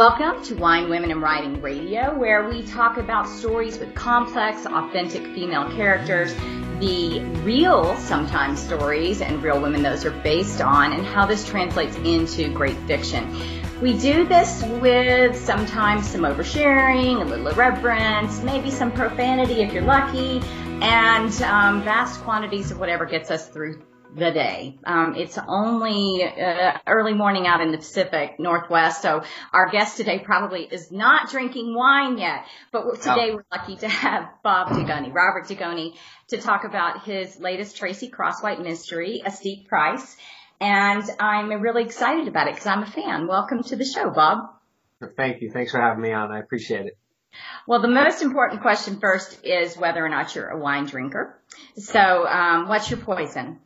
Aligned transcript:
Welcome 0.00 0.42
to 0.44 0.54
Wine, 0.54 0.88
Women, 0.88 1.10
and 1.10 1.20
Writing 1.20 1.60
Radio, 1.60 2.18
where 2.18 2.48
we 2.48 2.62
talk 2.62 2.96
about 2.96 3.28
stories 3.28 3.78
with 3.78 3.94
complex, 3.94 4.64
authentic 4.64 5.22
female 5.34 5.70
characters, 5.72 6.32
the 6.80 7.20
real, 7.44 7.94
sometimes, 7.98 8.62
stories 8.62 9.20
and 9.20 9.42
real 9.42 9.60
women 9.60 9.82
those 9.82 10.06
are 10.06 10.10
based 10.22 10.62
on, 10.62 10.94
and 10.94 11.04
how 11.04 11.26
this 11.26 11.46
translates 11.46 11.96
into 11.96 12.50
great 12.54 12.78
fiction. 12.86 13.30
We 13.82 13.92
do 13.98 14.24
this 14.24 14.62
with 14.80 15.36
sometimes 15.36 16.08
some 16.08 16.22
oversharing, 16.22 17.20
a 17.20 17.24
little 17.26 17.48
irreverence, 17.48 18.42
maybe 18.42 18.70
some 18.70 18.92
profanity 18.92 19.60
if 19.60 19.70
you're 19.70 19.82
lucky, 19.82 20.40
and 20.80 21.30
um, 21.42 21.82
vast 21.82 22.22
quantities 22.22 22.70
of 22.70 22.80
whatever 22.80 23.04
gets 23.04 23.30
us 23.30 23.48
through 23.48 23.82
the 24.14 24.30
day. 24.30 24.78
Um, 24.84 25.14
it's 25.16 25.38
only 25.38 26.24
uh, 26.24 26.78
early 26.86 27.14
morning 27.14 27.46
out 27.46 27.60
in 27.60 27.70
the 27.72 27.78
Pacific 27.78 28.38
Northwest, 28.38 29.02
so 29.02 29.22
our 29.52 29.70
guest 29.70 29.96
today 29.96 30.18
probably 30.18 30.64
is 30.64 30.90
not 30.90 31.30
drinking 31.30 31.74
wine 31.74 32.18
yet. 32.18 32.44
But 32.72 32.96
today 32.96 33.30
oh. 33.30 33.36
we're 33.36 33.44
lucky 33.52 33.76
to 33.76 33.88
have 33.88 34.28
Bob 34.42 34.68
Dugoni, 34.68 35.12
Robert 35.12 35.46
Dugoni, 35.46 35.96
to 36.28 36.38
talk 36.38 36.64
about 36.64 37.04
his 37.04 37.38
latest 37.38 37.76
Tracy 37.76 38.10
Crosswhite 38.10 38.62
mystery, 38.62 39.22
A 39.24 39.30
Steep 39.30 39.68
Price. 39.68 40.16
And 40.60 41.02
I'm 41.18 41.50
really 41.62 41.84
excited 41.84 42.28
about 42.28 42.48
it 42.48 42.54
because 42.54 42.66
I'm 42.66 42.82
a 42.82 42.90
fan. 42.90 43.26
Welcome 43.26 43.62
to 43.64 43.76
the 43.76 43.84
show, 43.84 44.10
Bob. 44.10 44.50
Thank 45.16 45.40
you. 45.40 45.50
Thanks 45.50 45.72
for 45.72 45.80
having 45.80 46.02
me 46.02 46.12
on. 46.12 46.30
I 46.30 46.40
appreciate 46.40 46.86
it. 46.86 46.98
Well, 47.66 47.80
the 47.80 47.88
most 47.88 48.22
important 48.22 48.60
question 48.60 48.98
first 49.00 49.44
is 49.44 49.76
whether 49.76 50.04
or 50.04 50.08
not 50.08 50.34
you're 50.34 50.48
a 50.48 50.58
wine 50.58 50.86
drinker. 50.86 51.40
So, 51.76 52.26
um, 52.26 52.68
what's 52.68 52.90
your 52.90 52.98
poison? 52.98 53.60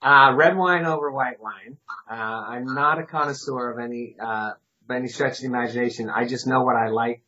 Uh, 0.00 0.32
red 0.36 0.56
wine 0.56 0.86
over 0.86 1.10
white 1.10 1.40
wine. 1.40 1.76
Uh, 2.08 2.14
I'm 2.14 2.66
not 2.66 3.00
a 3.00 3.04
connoisseur 3.04 3.72
of 3.72 3.78
any, 3.80 4.14
uh, 4.20 4.52
by 4.86 4.96
any 4.96 5.08
stretch 5.08 5.38
of 5.38 5.40
the 5.40 5.46
imagination. 5.46 6.08
I 6.08 6.26
just 6.26 6.46
know 6.46 6.62
what 6.62 6.76
I 6.76 6.88
like. 6.88 7.22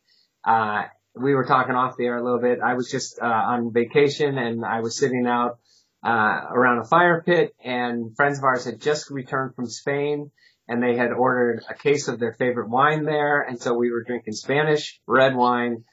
Uh, 0.45 0.83
we 1.13 1.35
were 1.35 1.45
talking 1.45 1.75
off 1.75 1.97
the 1.97 2.05
air 2.05 2.17
a 2.17 2.23
little 2.23 2.39
bit. 2.39 2.59
I 2.63 2.75
was 2.75 2.89
just, 2.89 3.19
uh, 3.21 3.25
on 3.25 3.73
vacation 3.73 4.37
and 4.37 4.63
I 4.63 4.79
was 4.79 4.97
sitting 4.97 5.27
out, 5.27 5.59
uh, 6.03 6.47
around 6.49 6.79
a 6.79 6.85
fire 6.85 7.21
pit 7.25 7.53
and 7.63 8.15
friends 8.15 8.37
of 8.37 8.45
ours 8.45 8.63
had 8.63 8.79
just 8.79 9.11
returned 9.11 9.53
from 9.55 9.67
Spain 9.67 10.31
and 10.67 10.81
they 10.81 10.95
had 10.95 11.11
ordered 11.11 11.63
a 11.69 11.73
case 11.73 12.07
of 12.07 12.19
their 12.19 12.33
favorite 12.33 12.69
wine 12.69 13.03
there. 13.03 13.41
And 13.41 13.61
so 13.61 13.73
we 13.73 13.91
were 13.91 14.03
drinking 14.03 14.33
Spanish 14.33 15.01
red 15.05 15.35
wine, 15.35 15.83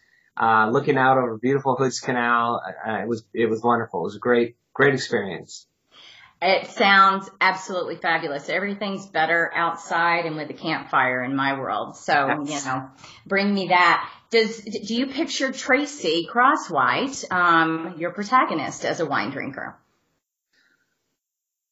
uh, 0.40 0.70
looking 0.70 0.96
out 0.96 1.18
over 1.18 1.36
beautiful 1.36 1.74
Hoods 1.74 1.98
Canal. 1.98 2.62
Uh, 2.86 3.00
it 3.02 3.08
was, 3.08 3.24
it 3.34 3.50
was 3.50 3.60
wonderful. 3.64 4.00
It 4.00 4.04
was 4.04 4.16
a 4.16 4.20
great, 4.20 4.56
great 4.72 4.94
experience. 4.94 5.66
It 6.40 6.68
sounds 6.68 7.28
absolutely 7.40 7.96
fabulous. 7.96 8.48
Everything's 8.48 9.06
better 9.06 9.50
outside 9.52 10.24
and 10.24 10.36
with 10.36 10.48
a 10.50 10.54
campfire 10.54 11.22
in 11.24 11.34
my 11.34 11.58
world. 11.58 11.96
So, 11.96 12.44
you 12.44 12.64
know, 12.64 12.88
bring 13.26 13.52
me 13.52 13.68
that. 13.68 14.08
Does, 14.30 14.60
do 14.60 14.94
you 14.94 15.06
picture 15.06 15.50
Tracy 15.50 16.28
Crosswhite, 16.32 17.30
um, 17.32 17.94
your 17.98 18.12
protagonist 18.12 18.84
as 18.84 19.00
a 19.00 19.06
wine 19.06 19.30
drinker? 19.30 19.76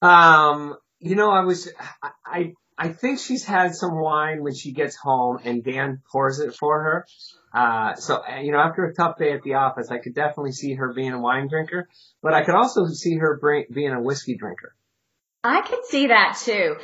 Um, 0.03 0.77
you 0.99 1.15
know, 1.15 1.31
I 1.31 1.45
was, 1.45 1.71
I, 2.25 2.55
I 2.77 2.89
think 2.89 3.21
she's 3.21 3.45
had 3.45 3.75
some 3.75 4.01
wine 4.01 4.43
when 4.43 4.55
she 4.55 4.73
gets 4.73 4.97
home 4.97 5.39
and 5.45 5.63
Dan 5.63 6.03
pours 6.11 6.41
it 6.41 6.55
for 6.55 6.83
her. 6.83 7.07
Uh, 7.57 7.95
so, 7.95 8.23
you 8.43 8.53
know, 8.53 8.59
after 8.59 8.85
a 8.85 8.95
tough 8.95 9.17
day 9.17 9.33
at 9.33 9.43
the 9.43 9.55
office, 9.55 9.91
I 9.91 9.97
could 9.97 10.15
definitely 10.15 10.53
see 10.53 10.75
her 10.75 10.93
being 10.93 11.13
a 11.13 11.21
wine 11.21 11.49
drinker, 11.49 11.89
but 12.23 12.35
I 12.35 12.45
could 12.45 12.55
also 12.55 12.87
see 12.89 13.17
her 13.17 13.39
bring, 13.41 13.65
being 13.73 13.93
a 13.93 14.01
whiskey 14.01 14.37
drinker. 14.37 14.75
I 15.43 15.63
could 15.63 15.87
see 15.87 16.09
that 16.09 16.39
too. 16.45 16.77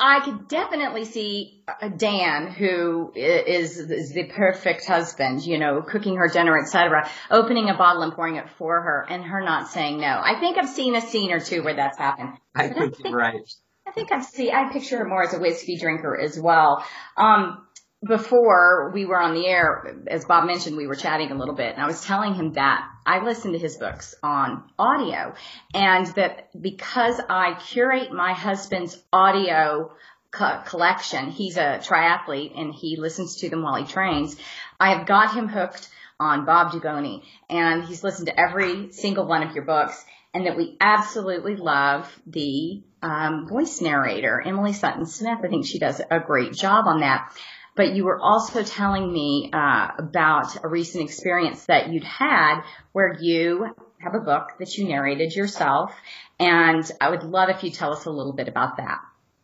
I 0.00 0.24
could 0.24 0.48
definitely 0.48 1.04
see 1.04 1.62
Dan, 1.96 2.48
who 2.48 3.12
is, 3.14 3.78
is 3.78 4.12
the 4.12 4.24
perfect 4.24 4.84
husband, 4.84 5.46
you 5.46 5.58
know, 5.58 5.80
cooking 5.80 6.16
her 6.16 6.28
dinner, 6.28 6.58
etc., 6.58 7.08
opening 7.30 7.70
a 7.70 7.74
bottle 7.74 8.02
and 8.02 8.12
pouring 8.12 8.34
it 8.34 8.50
for 8.58 8.82
her, 8.82 9.06
and 9.08 9.22
her 9.22 9.42
not 9.42 9.68
saying 9.68 10.00
no. 10.00 10.20
I 10.22 10.40
think 10.40 10.58
I've 10.58 10.68
seen 10.68 10.96
a 10.96 11.00
scene 11.00 11.30
or 11.30 11.40
two 11.40 11.62
where 11.62 11.74
that's 11.74 11.98
happened. 11.98 12.32
I 12.52 12.68
think, 12.68 12.76
I 12.76 12.80
think, 12.80 12.98
you're 13.04 13.16
right. 13.16 13.40
I 13.86 13.92
think 13.92 14.10
I've 14.10 14.24
seen. 14.24 14.52
I 14.52 14.72
picture 14.72 14.98
her 14.98 15.08
more 15.08 15.22
as 15.22 15.32
a 15.32 15.38
whiskey 15.38 15.78
drinker 15.78 16.18
as 16.18 16.38
well. 16.38 16.84
Um, 17.16 17.65
before 18.06 18.90
we 18.92 19.04
were 19.06 19.20
on 19.20 19.34
the 19.34 19.46
air, 19.46 19.96
as 20.06 20.24
Bob 20.24 20.46
mentioned, 20.46 20.76
we 20.76 20.86
were 20.86 20.94
chatting 20.94 21.30
a 21.30 21.34
little 21.34 21.54
bit, 21.54 21.72
and 21.74 21.82
I 21.82 21.86
was 21.86 22.04
telling 22.04 22.34
him 22.34 22.52
that 22.54 22.88
I 23.04 23.24
listen 23.24 23.52
to 23.52 23.58
his 23.58 23.76
books 23.76 24.14
on 24.22 24.64
audio, 24.78 25.34
and 25.74 26.06
that 26.14 26.50
because 26.60 27.20
I 27.28 27.54
curate 27.54 28.12
my 28.12 28.32
husband's 28.32 29.00
audio 29.12 29.92
co- 30.30 30.62
collection, 30.66 31.30
he's 31.30 31.56
a 31.56 31.80
triathlete 31.82 32.58
and 32.58 32.74
he 32.74 32.96
listens 32.96 33.36
to 33.36 33.50
them 33.50 33.62
while 33.62 33.76
he 33.76 33.90
trains. 33.90 34.36
I 34.78 34.94
have 34.94 35.06
got 35.06 35.34
him 35.34 35.48
hooked 35.48 35.88
on 36.18 36.46
Bob 36.46 36.72
Dugoni, 36.72 37.22
and 37.48 37.84
he's 37.84 38.02
listened 38.02 38.28
to 38.28 38.40
every 38.40 38.92
single 38.92 39.26
one 39.26 39.42
of 39.42 39.54
your 39.54 39.64
books, 39.64 40.04
and 40.32 40.46
that 40.46 40.56
we 40.56 40.76
absolutely 40.80 41.56
love 41.56 42.10
the 42.26 42.82
um, 43.02 43.46
voice 43.48 43.80
narrator, 43.80 44.42
Emily 44.44 44.72
Sutton 44.72 45.06
Smith. 45.06 45.38
I 45.42 45.48
think 45.48 45.66
she 45.66 45.78
does 45.78 46.00
a 46.10 46.20
great 46.20 46.52
job 46.52 46.86
on 46.86 47.00
that 47.00 47.32
but 47.76 47.94
you 47.94 48.04
were 48.04 48.18
also 48.18 48.62
telling 48.62 49.12
me 49.12 49.50
uh, 49.52 49.88
about 49.98 50.64
a 50.64 50.68
recent 50.68 51.04
experience 51.04 51.66
that 51.66 51.90
you'd 51.90 52.04
had 52.04 52.62
where 52.92 53.14
you 53.20 53.66
have 53.98 54.14
a 54.14 54.20
book 54.20 54.48
that 54.58 54.76
you 54.76 54.88
narrated 54.88 55.34
yourself, 55.36 55.92
and 56.40 56.90
I 57.00 57.10
would 57.10 57.22
love 57.22 57.50
if 57.50 57.62
you 57.62 57.70
tell 57.70 57.92
us 57.92 58.06
a 58.06 58.10
little 58.10 58.32
bit 58.32 58.48
about 58.48 58.78
that. 58.78 59.00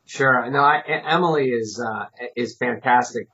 Sure. 0.06 0.50
No, 0.50 0.60
I, 0.60 0.82
Emily 0.87 1.50
is 1.50 1.81
uh, 1.81 2.06
is 2.34 2.56
fantastic, 2.56 3.28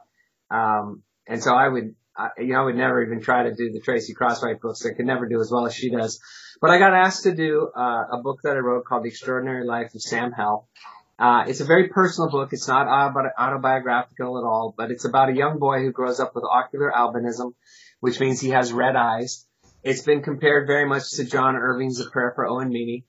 um, 0.51 1.03
and 1.27 1.43
so 1.43 1.55
I 1.55 1.69
would. 1.69 1.95
I, 2.17 2.31
you 2.39 2.49
know, 2.49 2.63
I 2.63 2.65
would 2.65 2.77
never 2.77 3.01
even 3.05 3.21
try 3.21 3.45
to 3.45 3.55
do 3.55 3.71
the 3.71 3.79
Tracy 3.79 4.13
Crosswhite 4.13 4.61
books. 4.61 4.85
I 4.85 4.93
could 4.93 5.07
never 5.07 5.29
do 5.29 5.41
as 5.41 5.53
well 5.53 5.67
as 5.67 5.75
she 5.75 5.89
does. 5.89 6.21
But 6.61 6.71
I 6.71 6.81
got 6.81 6.93
asked 6.93 7.23
to 7.23 7.35
do 7.35 7.71
uh, 7.77 8.05
a 8.13 8.21
book 8.21 8.41
that 8.43 8.57
I 8.57 8.59
wrote 8.59 8.85
called 8.85 9.05
The 9.05 9.09
Extraordinary 9.09 9.65
Life 9.65 9.95
of 9.95 10.03
Sam 10.03 10.33
Hell. 10.33 10.69
Uh, 11.19 11.45
it's 11.49 11.61
a 11.61 11.65
very 11.65 11.89
personal 11.89 12.31
book. 12.31 12.53
It's 12.53 12.69
not 12.69 12.87
autobiographical 12.87 14.39
at 14.39 14.45
all, 14.45 14.73
but 14.77 14.91
it's 14.93 15.05
about 15.05 15.31
a 15.31 15.35
young 15.35 15.59
boy 15.59 15.81
who 15.81 15.91
grows 15.91 16.21
up 16.21 16.35
with 16.35 16.45
ocular 16.45 16.93
albinism, 16.95 17.55
which 18.01 18.21
means 18.21 18.41
he 18.41 18.51
has 18.51 18.73
red 18.73 18.95
eyes. 18.95 19.45
It's 19.83 20.03
been 20.03 20.23
compared 20.23 20.67
very 20.69 20.87
much 20.87 21.11
to 21.13 21.25
John 21.25 21.57
Irving's 21.57 22.01
A 22.01 22.09
Prayer 22.11 22.33
for 22.35 22.47
Owen 22.47 22.69
Meany. 22.69 23.05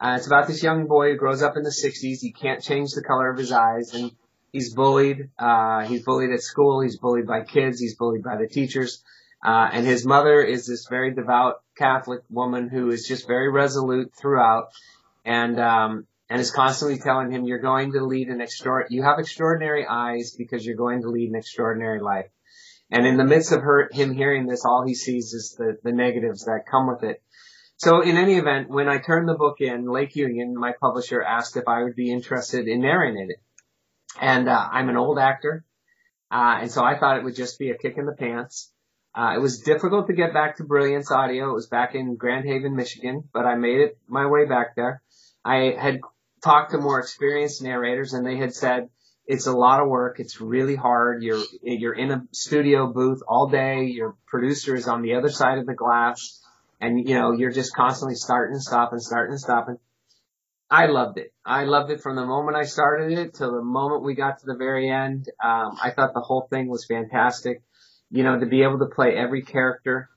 Uh, 0.00 0.14
it's 0.16 0.26
about 0.26 0.46
this 0.46 0.62
young 0.62 0.86
boy 0.86 1.10
who 1.10 1.16
grows 1.16 1.42
up 1.42 1.58
in 1.58 1.62
the 1.62 1.70
60s. 1.70 2.20
He 2.20 2.32
can't 2.32 2.62
change 2.62 2.92
the 2.92 3.02
color 3.02 3.30
of 3.30 3.36
his 3.36 3.52
eyes 3.52 3.92
and 3.92 4.12
he's 4.52 4.72
bullied. 4.72 5.28
Uh, 5.38 5.84
he's 5.84 6.02
bullied 6.02 6.30
at 6.30 6.40
school. 6.40 6.80
He's 6.80 6.98
bullied 6.98 7.26
by 7.26 7.42
kids. 7.42 7.78
He's 7.78 7.96
bullied 7.96 8.22
by 8.22 8.36
the 8.36 8.48
teachers. 8.48 9.02
Uh, 9.44 9.68
and 9.72 9.86
his 9.86 10.06
mother 10.06 10.40
is 10.40 10.66
this 10.66 10.86
very 10.88 11.12
devout 11.14 11.62
Catholic 11.76 12.22
woman 12.30 12.68
who 12.70 12.90
is 12.90 13.06
just 13.06 13.26
very 13.26 13.50
resolute 13.50 14.12
throughout. 14.14 14.68
And, 15.26 15.60
um, 15.60 16.06
and 16.30 16.40
is 16.40 16.52
constantly 16.52 16.98
telling 16.98 17.32
him, 17.32 17.44
you're 17.44 17.58
going 17.58 17.92
to 17.92 18.04
lead 18.04 18.28
an 18.28 18.40
extra, 18.40 18.86
you 18.88 19.02
have 19.02 19.18
extraordinary 19.18 19.84
eyes 19.84 20.34
because 20.38 20.64
you're 20.64 20.76
going 20.76 21.02
to 21.02 21.08
lead 21.08 21.28
an 21.28 21.34
extraordinary 21.34 22.00
life. 22.00 22.30
And 22.88 23.04
in 23.04 23.16
the 23.16 23.24
midst 23.24 23.52
of 23.52 23.62
her, 23.62 23.90
him 23.92 24.14
hearing 24.14 24.46
this, 24.46 24.64
all 24.64 24.84
he 24.86 24.94
sees 24.94 25.32
is 25.32 25.56
the, 25.58 25.76
the 25.82 25.92
negatives 25.92 26.44
that 26.44 26.70
come 26.70 26.86
with 26.86 27.02
it. 27.02 27.20
So 27.78 28.02
in 28.02 28.16
any 28.16 28.36
event, 28.36 28.68
when 28.68 28.88
I 28.88 28.98
turned 28.98 29.28
the 29.28 29.34
book 29.34 29.56
in, 29.60 29.90
Lake 29.90 30.14
Union, 30.14 30.54
my 30.56 30.72
publisher 30.80 31.22
asked 31.22 31.56
if 31.56 31.66
I 31.66 31.82
would 31.82 31.96
be 31.96 32.12
interested 32.12 32.68
in 32.68 32.80
narrating 32.80 33.28
it. 33.30 33.42
And, 34.20 34.48
uh, 34.48 34.68
I'm 34.70 34.88
an 34.88 34.96
old 34.96 35.18
actor. 35.18 35.64
Uh, 36.30 36.58
and 36.60 36.70
so 36.70 36.84
I 36.84 36.98
thought 36.98 37.16
it 37.16 37.24
would 37.24 37.34
just 37.34 37.58
be 37.58 37.70
a 37.70 37.78
kick 37.78 37.94
in 37.96 38.06
the 38.06 38.12
pants. 38.12 38.72
Uh, 39.14 39.32
it 39.34 39.40
was 39.40 39.60
difficult 39.60 40.06
to 40.06 40.12
get 40.12 40.32
back 40.32 40.56
to 40.56 40.64
Brilliance 40.64 41.10
Audio. 41.10 41.50
It 41.50 41.54
was 41.54 41.66
back 41.66 41.96
in 41.96 42.14
Grand 42.14 42.44
Haven, 42.44 42.76
Michigan, 42.76 43.24
but 43.32 43.46
I 43.46 43.56
made 43.56 43.80
it 43.80 43.98
my 44.06 44.26
way 44.26 44.46
back 44.46 44.76
there. 44.76 45.02
I 45.44 45.74
had 45.76 46.00
talked 46.42 46.72
to 46.72 46.78
more 46.78 47.00
experienced 47.00 47.62
narrators 47.62 48.12
and 48.12 48.26
they 48.26 48.36
had 48.36 48.54
said 48.54 48.88
it's 49.30 49.46
a 49.46 49.52
lot 49.52 49.80
of 49.80 49.88
work. 49.88 50.18
It's 50.18 50.40
really 50.40 50.74
hard. 50.74 51.22
You're 51.22 51.44
you're 51.62 51.94
in 51.94 52.10
a 52.10 52.24
studio 52.32 52.92
booth 52.92 53.20
all 53.28 53.48
day. 53.48 53.84
Your 53.84 54.16
producer 54.26 54.74
is 54.74 54.88
on 54.88 55.02
the 55.02 55.14
other 55.14 55.28
side 55.28 55.58
of 55.58 55.66
the 55.66 55.74
glass, 55.74 56.40
and 56.80 57.08
you 57.08 57.14
know 57.14 57.30
you're 57.30 57.52
just 57.52 57.72
constantly 57.72 58.16
starting 58.16 58.54
and 58.54 58.62
stopping, 58.62 58.98
starting 58.98 59.32
and 59.32 59.40
stopping. 59.40 59.78
I 60.68 60.86
loved 60.86 61.18
it. 61.18 61.32
I 61.44 61.64
loved 61.64 61.92
it 61.92 62.00
from 62.00 62.16
the 62.16 62.26
moment 62.26 62.56
I 62.56 62.64
started 62.64 63.16
it 63.16 63.34
till 63.34 63.52
the 63.52 63.62
moment 63.62 64.02
we 64.02 64.14
got 64.14 64.40
to 64.40 64.46
the 64.46 64.56
very 64.56 64.90
end. 64.90 65.28
Um, 65.42 65.78
I 65.80 65.92
thought 65.94 66.12
the 66.12 66.20
whole 66.20 66.48
thing 66.50 66.68
was 66.68 66.84
fantastic. 66.84 67.62
You 68.10 68.24
know, 68.24 68.40
to 68.40 68.46
be 68.46 68.64
able 68.64 68.80
to 68.80 68.86
play 68.86 69.14
every 69.14 69.42
character 69.42 70.10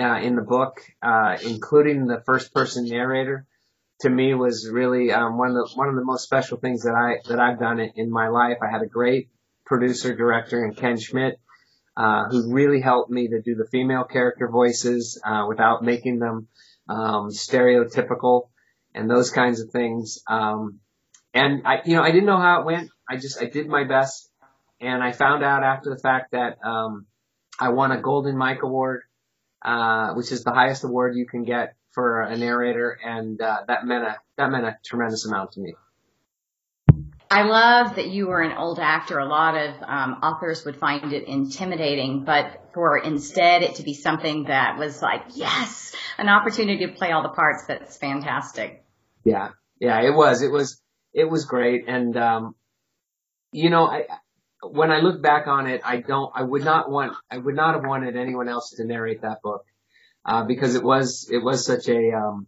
uh, 0.00 0.20
in 0.22 0.34
the 0.34 0.42
book, 0.42 0.80
uh, 1.02 1.36
including 1.44 2.06
the 2.06 2.22
first 2.24 2.54
person 2.54 2.88
narrator 2.88 3.46
to 4.00 4.10
me 4.10 4.34
was 4.34 4.68
really 4.70 5.10
um, 5.12 5.38
one 5.38 5.48
of 5.48 5.54
the 5.54 5.70
one 5.74 5.88
of 5.88 5.94
the 5.94 6.04
most 6.04 6.24
special 6.24 6.58
things 6.58 6.82
that 6.82 6.94
I 6.94 7.26
that 7.28 7.40
I've 7.40 7.58
done 7.58 7.80
in, 7.80 7.92
in 7.96 8.10
my 8.10 8.28
life. 8.28 8.58
I 8.62 8.70
had 8.70 8.82
a 8.82 8.86
great 8.86 9.30
producer 9.64 10.14
director 10.14 10.64
in 10.64 10.74
Ken 10.74 10.98
Schmidt, 10.98 11.38
uh, 11.96 12.24
who 12.30 12.52
really 12.52 12.80
helped 12.80 13.10
me 13.10 13.28
to 13.28 13.40
do 13.40 13.54
the 13.54 13.66
female 13.70 14.04
character 14.04 14.48
voices 14.48 15.20
uh, 15.24 15.46
without 15.48 15.82
making 15.82 16.18
them 16.18 16.48
um, 16.88 17.30
stereotypical 17.30 18.48
and 18.94 19.10
those 19.10 19.30
kinds 19.30 19.60
of 19.60 19.70
things. 19.70 20.22
Um, 20.28 20.80
and 21.34 21.66
I, 21.66 21.80
you 21.84 21.96
know, 21.96 22.02
I 22.02 22.10
didn't 22.10 22.26
know 22.26 22.38
how 22.38 22.60
it 22.60 22.66
went. 22.66 22.90
I 23.08 23.16
just 23.16 23.40
I 23.40 23.46
did 23.46 23.66
my 23.66 23.84
best, 23.84 24.30
and 24.80 25.02
I 25.02 25.12
found 25.12 25.42
out 25.42 25.62
after 25.62 25.90
the 25.90 25.98
fact 25.98 26.32
that 26.32 26.58
um, 26.64 27.06
I 27.58 27.70
won 27.70 27.92
a 27.92 28.00
Golden 28.00 28.36
Mike 28.36 28.62
Award, 28.62 29.02
uh, 29.64 30.12
which 30.14 30.32
is 30.32 30.44
the 30.44 30.52
highest 30.52 30.84
award 30.84 31.14
you 31.16 31.26
can 31.26 31.44
get 31.44 31.76
for 31.96 32.20
a 32.20 32.36
narrator, 32.36 32.98
and 33.02 33.40
uh, 33.40 33.62
that 33.66 33.86
meant 33.86 34.04
a 34.04 34.16
that 34.36 34.50
meant 34.50 34.66
a 34.66 34.76
tremendous 34.84 35.24
amount 35.24 35.52
to 35.52 35.60
me. 35.60 35.74
I 37.30 37.42
love 37.42 37.96
that 37.96 38.08
you 38.08 38.28
were 38.28 38.42
an 38.42 38.56
old 38.56 38.78
actor. 38.78 39.18
A 39.18 39.24
lot 39.24 39.56
of 39.56 39.82
um, 39.82 40.12
authors 40.22 40.64
would 40.66 40.76
find 40.76 41.14
it 41.14 41.26
intimidating, 41.26 42.24
but 42.24 42.68
for 42.74 42.98
instead 42.98 43.62
it 43.62 43.76
to 43.76 43.82
be 43.82 43.94
something 43.94 44.44
that 44.44 44.78
was 44.78 45.00
like, 45.00 45.22
yes, 45.34 45.96
an 46.18 46.28
opportunity 46.28 46.86
to 46.86 46.92
play 46.92 47.12
all 47.12 47.22
the 47.22 47.30
parts. 47.30 47.64
That's 47.66 47.96
fantastic. 47.96 48.84
Yeah, 49.24 49.52
yeah, 49.80 50.02
it 50.02 50.14
was. 50.14 50.42
It 50.42 50.52
was. 50.52 50.80
It 51.14 51.30
was 51.30 51.46
great, 51.46 51.88
and 51.88 52.14
um, 52.18 52.54
you 53.52 53.70
know, 53.70 53.86
I 53.86 54.02
when 54.62 54.90
I 54.90 54.98
look 54.98 55.22
back 55.22 55.46
on 55.46 55.66
it, 55.66 55.80
I 55.82 55.96
don't. 55.96 56.30
I 56.34 56.42
would 56.42 56.62
not 56.62 56.90
want. 56.90 57.14
I 57.30 57.38
would 57.38 57.56
not 57.56 57.74
have 57.74 57.84
wanted 57.84 58.18
anyone 58.18 58.50
else 58.50 58.74
to 58.76 58.84
narrate 58.84 59.22
that 59.22 59.40
book 59.40 59.64
uh, 60.26 60.44
because 60.44 60.74
it 60.74 60.82
was. 60.82 61.28
It 61.30 61.42
was 61.42 61.64
such 61.64 61.88
a. 61.88 62.12
Um, 62.12 62.46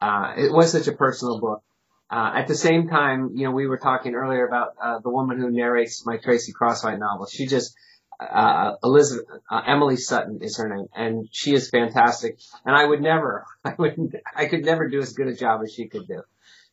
uh, 0.00 0.34
it 0.38 0.52
was 0.52 0.72
such 0.72 0.86
a 0.86 0.92
personal 0.92 1.40
book. 1.40 1.62
Uh, 2.10 2.32
at 2.36 2.48
the 2.48 2.54
same 2.54 2.88
time, 2.88 3.32
you 3.34 3.44
know, 3.44 3.50
we 3.50 3.66
were 3.66 3.78
talking 3.78 4.14
earlier 4.14 4.46
about 4.46 4.74
uh, 4.82 4.98
the 5.00 5.10
woman 5.10 5.38
who 5.38 5.50
narrates 5.50 6.04
my 6.06 6.16
Tracy 6.16 6.52
Crosswhite 6.52 6.98
novel. 6.98 7.26
She 7.26 7.46
just, 7.46 7.76
uh, 8.18 8.72
Elizabeth, 8.82 9.26
uh, 9.48 9.62
Emily 9.66 9.96
Sutton 9.96 10.40
is 10.42 10.56
her 10.56 10.68
name, 10.68 10.86
and 10.94 11.28
she 11.30 11.54
is 11.54 11.70
fantastic. 11.70 12.38
And 12.64 12.74
I 12.74 12.84
would 12.84 13.00
never, 13.00 13.44
I 13.64 13.74
would, 13.78 14.20
I 14.34 14.46
could 14.46 14.64
never 14.64 14.88
do 14.88 14.98
as 14.98 15.12
good 15.12 15.28
a 15.28 15.34
job 15.34 15.60
as 15.62 15.72
she 15.72 15.86
could 15.86 16.08
do. 16.08 16.22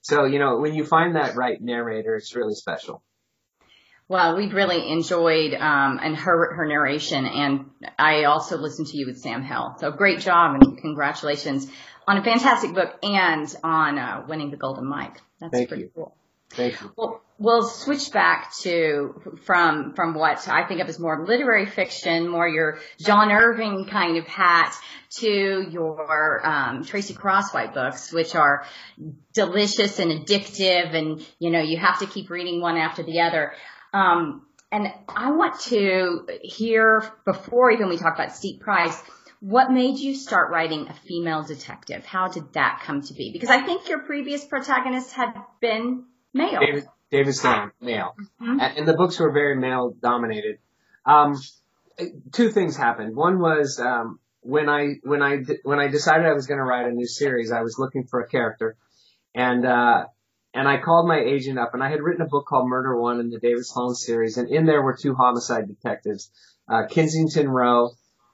So, 0.02 0.26
you 0.26 0.40
know, 0.40 0.58
when 0.58 0.74
you 0.74 0.86
find 0.86 1.16
that 1.16 1.36
right 1.36 1.62
narrator, 1.62 2.16
it's 2.16 2.36
really 2.36 2.56
special. 2.56 3.04
Well, 4.10 4.38
we've 4.38 4.54
really 4.54 4.90
enjoyed 4.90 5.54
um, 5.54 6.00
and 6.02 6.16
her 6.16 6.56
her 6.56 6.66
narration, 6.66 7.26
and 7.26 7.66
I 8.00 8.24
also 8.24 8.58
listened 8.58 8.88
to 8.88 8.98
you 8.98 9.06
with 9.06 9.20
Sam 9.20 9.44
Hell. 9.44 9.76
So 9.80 9.92
great 9.92 10.20
job 10.20 10.56
and 10.56 10.78
congratulations 10.78 11.68
on 12.08 12.18
a 12.18 12.24
fantastic 12.24 12.74
book 12.74 12.96
and 13.04 13.54
on 13.64 14.00
uh, 14.00 14.24
winning 14.28 14.50
the 14.50 14.58
Golden 14.58 14.86
Mike. 14.86 15.22
That's 15.42 15.52
Thank 15.52 15.68
pretty 15.68 15.84
you. 15.84 15.92
cool. 15.94 16.16
Thank 16.52 16.82
you. 16.82 16.94
Well, 16.96 17.22
we'll 17.38 17.68
switch 17.68 18.12
back 18.12 18.56
to 18.62 19.38
from 19.44 19.94
from 19.94 20.14
what 20.14 20.48
I 20.48 20.66
think 20.66 20.80
of 20.80 20.88
as 20.88 21.00
more 21.00 21.26
literary 21.28 21.66
fiction, 21.66 22.30
more 22.30 22.48
your 22.48 22.80
John 23.00 23.30
Irving 23.30 23.88
kind 23.90 24.18
of 24.18 24.26
hat, 24.26 24.74
to 25.20 25.68
your 25.70 26.48
um, 26.48 26.86
Tracy 26.86 27.14
Crosswhite 27.14 27.74
books, 27.74 28.14
which 28.14 28.36
are 28.36 28.66
delicious 29.34 30.00
and 30.00 30.12
addictive, 30.12 30.96
and 30.96 31.26
you 31.40 31.52
know 31.52 31.62
you 31.62 31.78
have 31.78 32.00
to 32.00 32.06
keep 32.06 32.30
reading 32.30 32.62
one 32.62 32.78
after 32.78 33.04
the 33.04 33.20
other. 33.20 33.52
Um, 33.98 34.46
and 34.72 34.94
I 35.08 35.32
want 35.32 35.60
to 35.62 36.28
hear 36.42 37.04
before 37.26 37.72
even 37.72 37.90
we 37.90 37.98
talk 37.98 38.16
about 38.16 38.36
Steep 38.36 38.60
Price 38.60 39.02
what 39.40 39.72
made 39.72 39.98
you 40.00 40.16
start 40.16 40.52
writing 40.52 40.88
a 40.88 40.94
female 40.94 41.44
detective? 41.44 42.06
How 42.06 42.28
did 42.28 42.54
that 42.54 42.82
come 42.84 43.02
to 43.04 43.14
be? 43.14 43.32
Because 43.32 43.50
I 43.50 43.62
think 43.62 43.88
your 43.88 44.00
previous 44.00 44.44
protagonists 44.44 45.14
had 45.14 45.34
been 45.62 46.06
male. 46.34 46.60
David, 46.60 46.88
David 47.12 47.36
Sloan, 47.36 47.72
male. 47.80 48.16
Mm-hmm. 48.42 48.60
And 48.60 48.88
the 48.88 48.96
books 48.96 49.20
were 49.20 49.32
very 49.32 49.56
male 49.56 49.96
dominated. 50.02 50.58
Um, 51.06 51.36
two 52.32 52.50
things 52.50 52.76
happened. 52.76 53.16
One 53.16 53.40
was, 53.40 53.80
um, 53.80 54.20
when 54.42 54.70
I, 54.70 54.96
when 55.04 55.22
I, 55.22 55.44
when 55.64 55.80
I 55.80 55.88
decided 55.88 56.26
I 56.26 56.34
was 56.34 56.48
going 56.48 56.60
to 56.60 56.64
write 56.64 56.88
a 56.88 56.92
new 56.92 57.08
series, 57.08 57.52
I 57.52 57.62
was 57.62 57.78
looking 57.78 58.06
for 58.06 58.22
a 58.22 58.28
character 58.28 58.76
and, 59.36 59.66
uh, 59.66 60.06
and 60.54 60.68
I 60.68 60.78
called 60.80 61.08
my 61.08 61.20
agent 61.20 61.60
up 61.60 61.74
and 61.74 61.84
I 61.84 61.90
had 61.90 62.02
written 62.02 62.22
a 62.22 62.28
book 62.28 62.46
called 62.48 62.68
Murder 62.68 63.00
One 63.00 63.20
in 63.20 63.30
the 63.30 63.40
David 63.40 63.66
Sloan 63.66 63.96
series 63.96 64.38
and 64.38 64.50
in 64.50 64.66
there 64.66 64.82
were 64.82 64.98
two 65.00 65.14
homicide 65.14 65.68
detectives, 65.68 66.32
uh, 66.68 66.88
Kensington 66.88 67.50
Rowe 67.50 67.92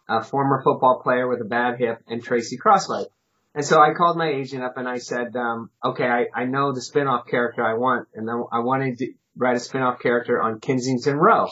a 0.07 0.23
former 0.23 0.61
football 0.63 1.01
player 1.01 1.27
with 1.27 1.41
a 1.41 1.45
bad 1.45 1.79
hip, 1.79 1.99
and 2.07 2.23
Tracy 2.23 2.57
Crosswhite. 2.57 3.07
And 3.55 3.63
so 3.63 3.79
I 3.79 3.93
called 3.93 4.17
my 4.17 4.29
agent 4.29 4.63
up 4.63 4.77
and 4.77 4.87
I 4.87 4.97
said, 4.97 5.35
um, 5.35 5.69
okay, 5.83 6.05
I, 6.05 6.25
I 6.33 6.45
know 6.45 6.73
the 6.73 6.81
spinoff 6.81 7.27
character 7.27 7.63
I 7.63 7.75
want, 7.75 8.07
and 8.13 8.29
I 8.29 8.59
wanted 8.59 8.97
to 8.99 9.13
write 9.35 9.55
a 9.55 9.59
spinoff 9.59 9.99
character 9.99 10.41
on 10.41 10.59
Kensington 10.59 11.17
Rowe. 11.17 11.49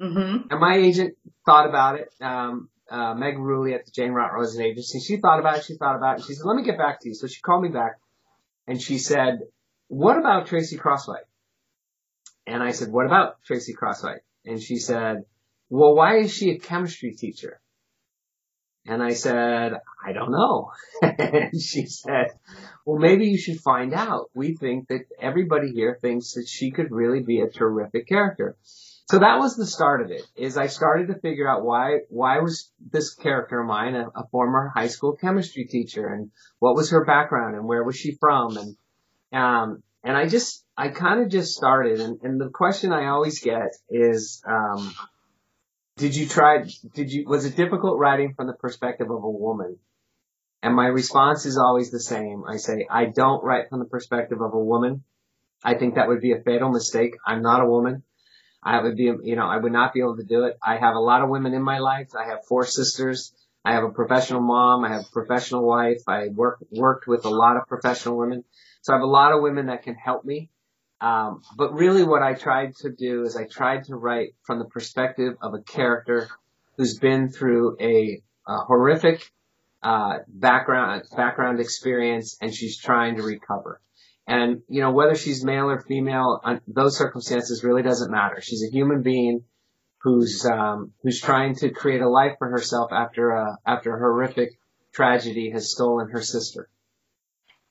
Mm-hmm. 0.00 0.48
And 0.50 0.60
my 0.60 0.76
agent 0.76 1.16
thought 1.44 1.68
about 1.68 2.00
it. 2.00 2.08
Um, 2.20 2.70
uh, 2.90 3.14
Meg 3.14 3.36
Ruley 3.36 3.74
at 3.74 3.86
the 3.86 3.92
Jane 3.92 4.12
Rotrosen 4.12 4.62
agency. 4.62 5.00
She 5.00 5.18
thought 5.18 5.38
about 5.38 5.58
it. 5.58 5.64
She 5.64 5.76
thought 5.76 5.96
about 5.96 6.14
it. 6.14 6.16
And 6.16 6.24
she 6.24 6.34
said, 6.34 6.44
let 6.44 6.56
me 6.56 6.64
get 6.64 6.78
back 6.78 7.00
to 7.00 7.08
you. 7.08 7.14
So 7.14 7.26
she 7.26 7.40
called 7.40 7.62
me 7.62 7.70
back 7.70 7.92
and 8.66 8.80
she 8.80 8.98
said, 8.98 9.40
what 9.88 10.18
about 10.18 10.46
Tracy 10.46 10.76
Crosswhite? 10.76 11.28
And 12.46 12.62
I 12.62 12.72
said, 12.72 12.90
what 12.90 13.06
about 13.06 13.42
Tracy 13.44 13.74
Crosswhite? 13.74 14.20
And 14.44 14.62
she 14.62 14.76
said, 14.76 15.24
well, 15.70 15.94
why 15.94 16.18
is 16.18 16.32
she 16.32 16.50
a 16.50 16.58
chemistry 16.58 17.14
teacher? 17.14 17.60
And 18.86 19.02
I 19.02 19.14
said, 19.14 19.72
I 20.04 20.12
don't 20.12 20.30
know. 20.30 20.70
and 21.02 21.60
she 21.60 21.86
said, 21.86 22.26
well, 22.84 22.98
maybe 22.98 23.28
you 23.28 23.38
should 23.38 23.60
find 23.60 23.94
out. 23.94 24.30
We 24.34 24.56
think 24.56 24.88
that 24.88 25.06
everybody 25.18 25.72
here 25.72 25.98
thinks 26.00 26.34
that 26.34 26.46
she 26.46 26.70
could 26.70 26.90
really 26.90 27.22
be 27.22 27.40
a 27.40 27.48
terrific 27.48 28.06
character. 28.06 28.56
So 29.10 29.18
that 29.18 29.38
was 29.38 29.56
the 29.56 29.66
start 29.66 30.02
of 30.02 30.10
it, 30.10 30.22
is 30.36 30.56
I 30.56 30.66
started 30.66 31.08
to 31.08 31.20
figure 31.20 31.48
out 31.48 31.64
why, 31.64 32.00
why 32.08 32.40
was 32.40 32.70
this 32.78 33.14
character 33.14 33.60
of 33.60 33.66
mine 33.66 33.94
a, 33.94 34.08
a 34.14 34.26
former 34.30 34.72
high 34.74 34.88
school 34.88 35.14
chemistry 35.14 35.64
teacher 35.64 36.06
and 36.06 36.30
what 36.58 36.74
was 36.74 36.90
her 36.90 37.04
background 37.04 37.54
and 37.54 37.66
where 37.66 37.84
was 37.84 37.96
she 37.96 38.16
from? 38.18 38.56
And, 38.56 38.76
um, 39.34 39.82
and 40.02 40.16
I 40.16 40.28
just, 40.28 40.64
I 40.76 40.88
kind 40.88 41.22
of 41.22 41.28
just 41.28 41.54
started 41.54 42.00
and, 42.00 42.20
and 42.22 42.40
the 42.40 42.48
question 42.48 42.92
I 42.92 43.06
always 43.06 43.40
get 43.40 43.76
is, 43.90 44.42
um, 44.46 44.94
did 45.96 46.16
you 46.16 46.26
try, 46.26 46.64
did 46.94 47.12
you, 47.12 47.24
was 47.26 47.44
it 47.44 47.56
difficult 47.56 47.98
writing 47.98 48.34
from 48.34 48.46
the 48.46 48.52
perspective 48.52 49.10
of 49.10 49.22
a 49.22 49.30
woman? 49.30 49.78
And 50.62 50.74
my 50.74 50.86
response 50.86 51.46
is 51.46 51.58
always 51.58 51.90
the 51.90 52.00
same. 52.00 52.44
I 52.48 52.56
say, 52.56 52.86
I 52.90 53.04
don't 53.06 53.44
write 53.44 53.68
from 53.68 53.80
the 53.80 53.84
perspective 53.84 54.40
of 54.40 54.54
a 54.54 54.58
woman. 54.58 55.04
I 55.62 55.74
think 55.74 55.94
that 55.94 56.08
would 56.08 56.20
be 56.20 56.32
a 56.32 56.40
fatal 56.40 56.70
mistake. 56.70 57.16
I'm 57.26 57.42
not 57.42 57.62
a 57.62 57.66
woman. 57.66 58.02
I 58.62 58.82
would 58.82 58.96
be, 58.96 59.12
you 59.22 59.36
know, 59.36 59.46
I 59.46 59.58
would 59.58 59.72
not 59.72 59.92
be 59.92 60.00
able 60.00 60.16
to 60.16 60.24
do 60.24 60.44
it. 60.44 60.58
I 60.62 60.78
have 60.78 60.94
a 60.94 61.00
lot 61.00 61.22
of 61.22 61.28
women 61.28 61.52
in 61.52 61.62
my 61.62 61.78
life. 61.78 62.08
I 62.18 62.28
have 62.28 62.46
four 62.46 62.64
sisters. 62.64 63.32
I 63.64 63.72
have 63.72 63.84
a 63.84 63.90
professional 63.90 64.40
mom. 64.40 64.84
I 64.84 64.88
have 64.94 65.02
a 65.02 65.12
professional 65.12 65.66
wife. 65.66 66.02
I 66.08 66.28
work, 66.28 66.58
worked 66.70 67.06
with 67.06 67.24
a 67.24 67.30
lot 67.30 67.56
of 67.56 67.66
professional 67.66 68.16
women. 68.16 68.44
So 68.84 68.92
I 68.92 68.96
have 68.96 69.02
a 69.02 69.06
lot 69.06 69.32
of 69.32 69.40
women 69.40 69.66
that 69.66 69.82
can 69.82 69.94
help 69.94 70.26
me. 70.26 70.50
Um, 71.00 71.40
but 71.56 71.72
really 71.72 72.04
what 72.04 72.22
I 72.22 72.34
tried 72.34 72.76
to 72.82 72.90
do 72.90 73.22
is 73.22 73.34
I 73.34 73.46
tried 73.46 73.84
to 73.84 73.96
write 73.96 74.34
from 74.42 74.58
the 74.58 74.66
perspective 74.66 75.36
of 75.40 75.54
a 75.54 75.62
character 75.62 76.28
who's 76.76 76.98
been 76.98 77.30
through 77.30 77.78
a, 77.80 78.22
a 78.46 78.56
horrific 78.58 79.32
uh, 79.82 80.18
background 80.28 81.04
background 81.16 81.60
experience 81.60 82.36
and 82.42 82.54
she's 82.54 82.78
trying 82.78 83.16
to 83.16 83.22
recover. 83.22 83.80
And 84.26 84.60
you 84.68 84.82
know 84.82 84.92
whether 84.92 85.14
she's 85.14 85.42
male 85.42 85.70
or 85.70 85.80
female, 85.80 86.42
those 86.66 86.98
circumstances 86.98 87.64
really 87.64 87.82
doesn't 87.82 88.10
matter. 88.10 88.42
She's 88.42 88.62
a 88.68 88.70
human 88.70 89.00
being 89.00 89.44
who's 90.02 90.44
um, 90.44 90.92
who's 91.02 91.22
trying 91.22 91.54
to 91.56 91.70
create 91.70 92.02
a 92.02 92.08
life 92.08 92.36
for 92.38 92.50
herself 92.50 92.92
after 92.92 93.30
a 93.30 93.58
after 93.64 93.96
a 93.96 93.98
horrific 93.98 94.58
tragedy 94.92 95.50
has 95.52 95.70
stolen 95.70 96.10
her 96.10 96.20
sister. 96.20 96.68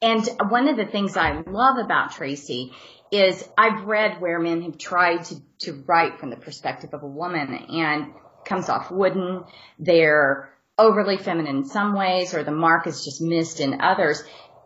And 0.03 0.27
one 0.49 0.67
of 0.67 0.75
the 0.75 0.85
things 0.85 1.15
I 1.15 1.31
love 1.47 1.77
about 1.77 2.11
Tracy 2.11 2.73
is 3.09 3.47
I've 3.57 3.85
read 3.85 4.19
where 4.19 4.37
men 4.37 4.61
have 4.63 4.77
tried 4.77 5.23
to, 5.25 5.35
to 5.59 5.83
write 5.87 6.19
from 6.19 6.29
the 6.29 6.35
perspective 6.35 6.93
of 6.93 7.03
a 7.03 7.07
woman 7.07 7.55
and 7.55 8.13
comes 8.43 8.67
off 8.67 8.91
wooden. 8.91 9.45
They're 9.79 10.53
overly 10.77 11.15
feminine 11.15 11.55
in 11.55 11.65
some 11.65 11.95
ways 11.95 12.33
or 12.33 12.43
the 12.43 12.51
mark 12.51 12.85
is 12.85 13.05
just 13.05 13.21
missed 13.21 13.61
in 13.61 13.79
others. 13.79 14.21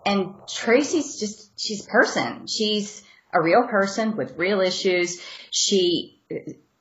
And 0.08 0.34
Tracy's 0.50 1.20
just, 1.20 1.52
she's 1.60 1.86
a 1.86 1.90
person. 1.90 2.48
She's 2.48 3.04
a 3.32 3.40
real 3.40 3.68
person 3.68 4.18
with 4.18 4.38
real 4.38 4.62
issues. 4.62 5.22
She 5.52 6.20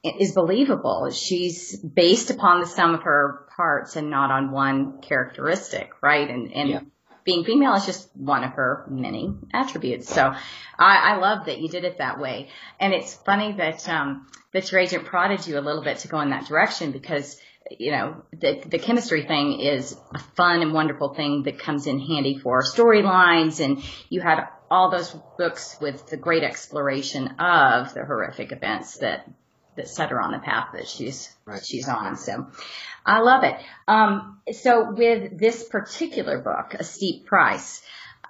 is 0.02 0.32
believable. 0.32 1.10
She's 1.10 1.76
based 1.76 2.30
upon 2.30 2.60
the 2.60 2.66
sum 2.66 2.94
of 2.94 3.02
her 3.02 3.48
parts 3.54 3.96
and 3.96 4.08
not 4.08 4.30
on 4.30 4.50
one 4.50 5.02
characteristic, 5.02 5.90
right? 6.00 6.30
And, 6.30 6.52
and 6.54 6.68
yeah 6.70 6.80
being 7.26 7.44
female 7.44 7.74
is 7.74 7.84
just 7.84 8.08
one 8.16 8.44
of 8.44 8.52
her 8.52 8.86
many 8.88 9.34
attributes. 9.52 10.08
So 10.08 10.32
I, 10.78 10.96
I 10.96 11.16
love 11.16 11.46
that 11.46 11.58
you 11.58 11.68
did 11.68 11.84
it 11.84 11.98
that 11.98 12.20
way. 12.20 12.48
And 12.80 12.94
it's 12.94 13.14
funny 13.14 13.52
that, 13.58 13.86
um, 13.88 14.28
that 14.52 14.70
your 14.70 14.80
agent 14.80 15.04
prodded 15.04 15.46
you 15.46 15.58
a 15.58 15.60
little 15.60 15.82
bit 15.82 15.98
to 15.98 16.08
go 16.08 16.20
in 16.20 16.30
that 16.30 16.46
direction 16.46 16.92
because, 16.92 17.38
you 17.78 17.90
know, 17.90 18.22
the, 18.32 18.62
the 18.64 18.78
chemistry 18.78 19.26
thing 19.26 19.60
is 19.60 19.96
a 20.14 20.20
fun 20.36 20.62
and 20.62 20.72
wonderful 20.72 21.14
thing 21.14 21.42
that 21.42 21.58
comes 21.58 21.88
in 21.88 21.98
handy 21.98 22.38
for 22.38 22.62
storylines. 22.62 23.62
And 23.62 23.82
you 24.08 24.20
had 24.20 24.46
all 24.70 24.90
those 24.90 25.14
books 25.36 25.76
with 25.80 26.06
the 26.06 26.16
great 26.16 26.44
exploration 26.44 27.26
of 27.40 27.92
the 27.92 28.04
horrific 28.04 28.52
events 28.52 28.98
that 28.98 29.28
that 29.76 29.88
set 29.88 30.10
her 30.10 30.20
on 30.20 30.32
the 30.32 30.38
path 30.38 30.68
that 30.74 30.88
she's 30.88 31.34
right. 31.44 31.64
she's 31.64 31.88
on. 31.88 32.16
So 32.16 32.46
I 33.04 33.20
love 33.20 33.44
it. 33.44 33.56
Um, 33.86 34.40
so 34.52 34.92
with 34.92 35.38
this 35.38 35.64
particular 35.64 36.40
book, 36.40 36.74
A 36.78 36.84
Steep 36.84 37.26
Price, 37.26 37.82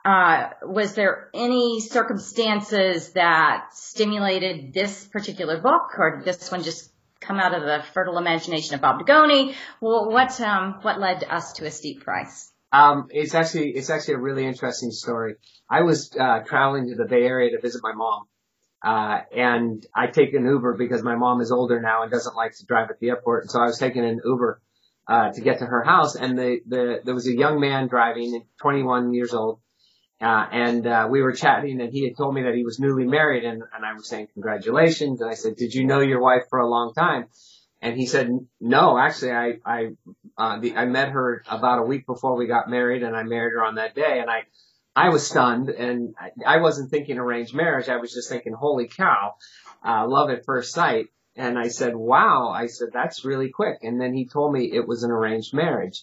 uh, 0.05 0.51
was 0.63 0.95
there 0.95 1.31
any 1.35 1.81
circumstances 1.81 3.11
that 3.13 3.71
stimulated 3.73 4.73
this 4.73 5.05
particular 5.07 5.61
book, 5.61 5.99
or 5.99 6.19
did 6.19 6.25
this 6.25 6.51
one 6.51 6.63
just 6.63 6.93
come 7.21 7.41
out 7.41 7.55
of 7.55 7.63
the 7.63 7.83
fertile 7.93 8.19
imagination 8.19 8.77
of 8.77 8.81
Bob 8.81 9.01
Dugoni? 9.01 9.55
Well, 9.81 10.11
what 10.11 10.41
um, 10.41 10.79
what 10.83 11.01
led 11.01 11.25
us 11.25 11.55
to 11.55 11.67
a 11.67 11.71
steep 11.71 12.03
price? 12.05 12.53
Um, 12.73 13.09
it's 13.11 13.35
actually 13.35 13.71
it's 13.71 13.91
actually 13.91 14.15
a 14.15 14.19
really 14.19 14.47
interesting 14.47 14.91
story. 14.91 15.37
I 15.69 15.83
was 15.83 16.11
uh, 16.19 16.41
traveling 16.41 16.89
to 16.91 16.95
the 16.95 17.07
Bay 17.07 17.25
Area 17.25 17.51
to 17.51 17.61
visit 17.61 17.81
my 17.83 17.93
mom, 17.93 18.27
uh, 18.85 19.21
and 19.35 19.85
I 19.95 20.07
take 20.07 20.35
an 20.35 20.45
Uber 20.45 20.77
because 20.77 21.03
my 21.03 21.17
mom 21.17 21.41
is 21.41 21.51
older 21.51 21.81
now 21.81 22.03
and 22.03 22.11
doesn't 22.11 22.37
like 22.37 22.57
to 22.57 22.67
drive 22.67 22.91
at 22.91 23.01
the 23.01 23.09
airport. 23.09 23.51
So 23.51 23.61
I 23.61 23.65
was 23.65 23.79
taking 23.79 24.05
an 24.05 24.21
Uber 24.25 24.61
uh, 25.09 25.33
to 25.33 25.41
get 25.41 25.61
to 25.61 25.67
her 25.67 25.83
house, 25.83 26.17
and 26.17 26.37
the, 26.39 26.61
the 26.67 27.01
there 27.05 27.15
was 27.15 27.27
a 27.27 27.35
young 27.35 27.61
man 27.61 27.89
driving, 27.89 28.45
21 28.61 29.15
years 29.15 29.33
old, 29.33 29.61
uh, 30.21 30.47
and 30.51 30.87
uh, 30.87 31.07
we 31.11 31.23
were 31.23 31.33
chatting, 31.33 31.81
and 31.81 31.93
he 31.93 32.05
had 32.05 32.17
told 32.17 32.35
me 32.35 32.43
that 32.43 32.55
he 32.55 32.65
was 32.65 32.81
newly 32.81 33.05
married, 33.07 33.45
and, 33.45 33.63
and 33.75 33.85
I 33.85 33.93
was 33.93 34.09
saying 34.09 34.29
congratulations, 34.33 35.21
and 35.21 35.31
I 35.31 35.35
said, 35.35 35.57
did 35.57 35.75
you 35.75 35.87
know 35.87 36.01
your 36.01 36.21
wife 36.21 36.45
for 36.51 36.59
a 36.59 36.69
long 36.69 36.93
time? 36.93 37.27
And 37.83 37.97
he 37.97 38.07
said, 38.07 38.31
no, 38.61 38.99
actually, 38.99 39.33
I 39.33 39.53
I 39.65 39.87
uh, 40.37 40.59
the, 40.59 40.77
I 40.77 40.87
met 40.87 41.11
her 41.11 41.45
about 41.49 41.79
a 41.79 41.83
week 41.83 42.07
before 42.07 42.37
we 42.37 42.47
got 42.47 42.69
married, 42.69 43.03
and 43.03 43.15
I 43.15 43.23
married 43.23 43.53
her 43.53 43.65
on 43.65 43.77
that 43.77 43.95
day, 43.95 44.19
and 44.21 44.31
I 44.31 44.45
I 44.97 45.11
was 45.11 45.27
stunned, 45.27 45.69
and 45.69 46.15
I, 46.45 46.57
wasn't 46.57 46.91
thinking 46.91 47.19
arranged 47.19 47.55
marriage. 47.55 47.91
I 47.91 47.99
was 47.99 48.15
just 48.15 48.31
thinking, 48.31 48.55
holy 48.55 48.89
cow, 48.89 49.35
uh, 49.85 50.07
love 50.09 50.31
at 50.31 50.47
first 50.47 50.73
sight. 50.73 51.09
And 51.37 51.59
I 51.59 51.69
said, 51.69 51.95
wow. 51.95 52.49
I 52.49 52.67
said, 52.67 52.89
that's 52.95 53.23
really 53.23 53.51
quick. 53.51 53.81
And 53.83 54.01
then 54.01 54.15
he 54.15 54.27
told 54.27 54.55
me 54.55 54.73
it 54.73 54.89
was 54.89 55.03
an 55.03 55.11
arranged 55.11 55.53
marriage. 55.53 56.03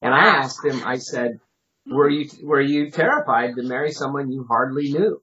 And 0.00 0.14
I 0.14 0.36
asked 0.36 0.64
him, 0.64 0.84
I 0.86 0.98
said, 0.98 1.40
were 1.84 2.08
you, 2.08 2.30
were 2.44 2.60
you 2.60 2.92
terrified 2.92 3.56
to 3.56 3.62
marry 3.64 3.90
someone 3.90 4.30
you 4.30 4.46
hardly 4.48 4.92
knew? 4.92 5.20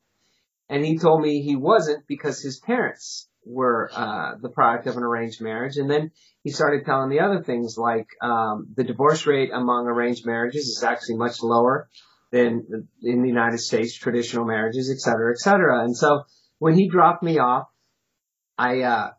And 0.67 0.83
he 0.83 0.97
told 0.97 1.21
me 1.21 1.41
he 1.41 1.55
wasn't 1.55 2.05
because 2.07 2.41
his 2.41 2.59
parents 2.59 3.29
were, 3.45 3.89
uh, 3.93 4.33
the 4.41 4.49
product 4.49 4.87
of 4.87 4.97
an 4.97 5.03
arranged 5.03 5.39
marriage. 5.39 5.77
And 5.77 5.89
then 5.89 6.11
he 6.43 6.49
started 6.49 6.85
telling 6.85 7.07
me 7.07 7.19
other 7.19 7.41
things 7.41 7.77
like, 7.77 8.07
um, 8.21 8.67
the 8.75 8.83
divorce 8.83 9.25
rate 9.25 9.51
among 9.53 9.87
arranged 9.87 10.25
marriages 10.25 10.67
is 10.67 10.83
actually 10.83 11.15
much 11.15 11.41
lower 11.41 11.87
than 12.35 12.87
in 13.01 13.21
the 13.21 13.29
United 13.29 13.59
States, 13.59 13.95
traditional 13.95 14.45
marriages, 14.45 14.91
et 14.91 14.99
cetera, 14.99 15.31
et 15.31 15.37
cetera. 15.37 15.83
And 15.83 15.95
so 15.95 16.23
when 16.59 16.73
he 16.73 16.89
dropped 16.89 17.23
me 17.23 17.39
off, 17.39 17.67
I, 18.57 18.81
uh, 18.81 19.11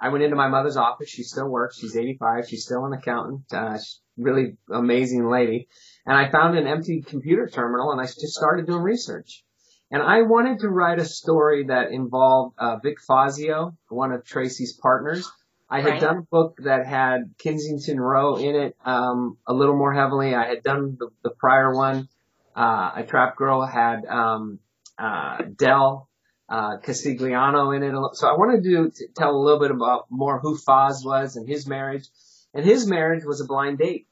I 0.00 0.08
went 0.08 0.24
into 0.24 0.36
my 0.36 0.48
mother's 0.48 0.76
office. 0.76 1.08
She 1.08 1.22
still 1.22 1.48
works. 1.48 1.78
She's 1.78 1.96
85. 1.96 2.48
She's 2.48 2.64
still 2.64 2.84
an 2.84 2.92
accountant. 2.92 3.42
Uh, 3.52 3.78
really 4.16 4.56
amazing 4.72 5.28
lady. 5.28 5.68
And 6.04 6.16
I 6.16 6.30
found 6.30 6.58
an 6.58 6.66
empty 6.66 7.02
computer 7.02 7.48
terminal 7.48 7.92
and 7.92 8.00
I 8.00 8.04
just 8.04 8.34
started 8.34 8.66
doing 8.66 8.82
research. 8.82 9.44
And 9.90 10.02
I 10.02 10.22
wanted 10.22 10.60
to 10.60 10.68
write 10.68 10.98
a 10.98 11.04
story 11.04 11.66
that 11.68 11.92
involved 11.92 12.56
uh, 12.58 12.78
Vic 12.82 12.96
Fazio, 13.06 13.76
one 13.88 14.10
of 14.10 14.24
Tracy's 14.24 14.76
partners. 14.82 15.30
I 15.70 15.80
had 15.80 15.90
right. 15.90 16.00
done 16.00 16.18
a 16.18 16.22
book 16.22 16.58
that 16.64 16.86
had 16.86 17.34
Kensington 17.38 18.00
Rowe 18.00 18.36
in 18.36 18.54
it 18.56 18.76
um, 18.84 19.38
a 19.46 19.54
little 19.54 19.76
more 19.76 19.94
heavily. 19.94 20.34
I 20.34 20.48
had 20.48 20.62
done 20.62 20.96
the, 20.98 21.10
the 21.22 21.30
prior 21.30 21.74
one 21.74 22.08
uh, 22.54 22.92
a 22.96 23.04
Trapped 23.04 23.36
Girl 23.36 23.66
had 23.66 24.04
um, 24.06 24.58
uh, 24.98 25.38
Del 25.56 26.08
uh, 26.48 26.78
Castigliano 26.78 27.74
in 27.76 27.82
it. 27.82 28.16
So 28.16 28.28
I 28.28 28.32
wanted 28.32 28.64
to, 28.64 28.90
to 28.90 29.12
tell 29.16 29.30
a 29.30 29.38
little 29.38 29.60
bit 29.60 29.70
about 29.70 30.06
more 30.10 30.38
who 30.40 30.56
Faz 30.56 31.04
was 31.04 31.36
and 31.36 31.48
his 31.48 31.66
marriage. 31.66 32.06
And 32.52 32.64
his 32.64 32.86
marriage 32.86 33.24
was 33.24 33.40
a 33.40 33.46
blind 33.46 33.78
date. 33.78 34.06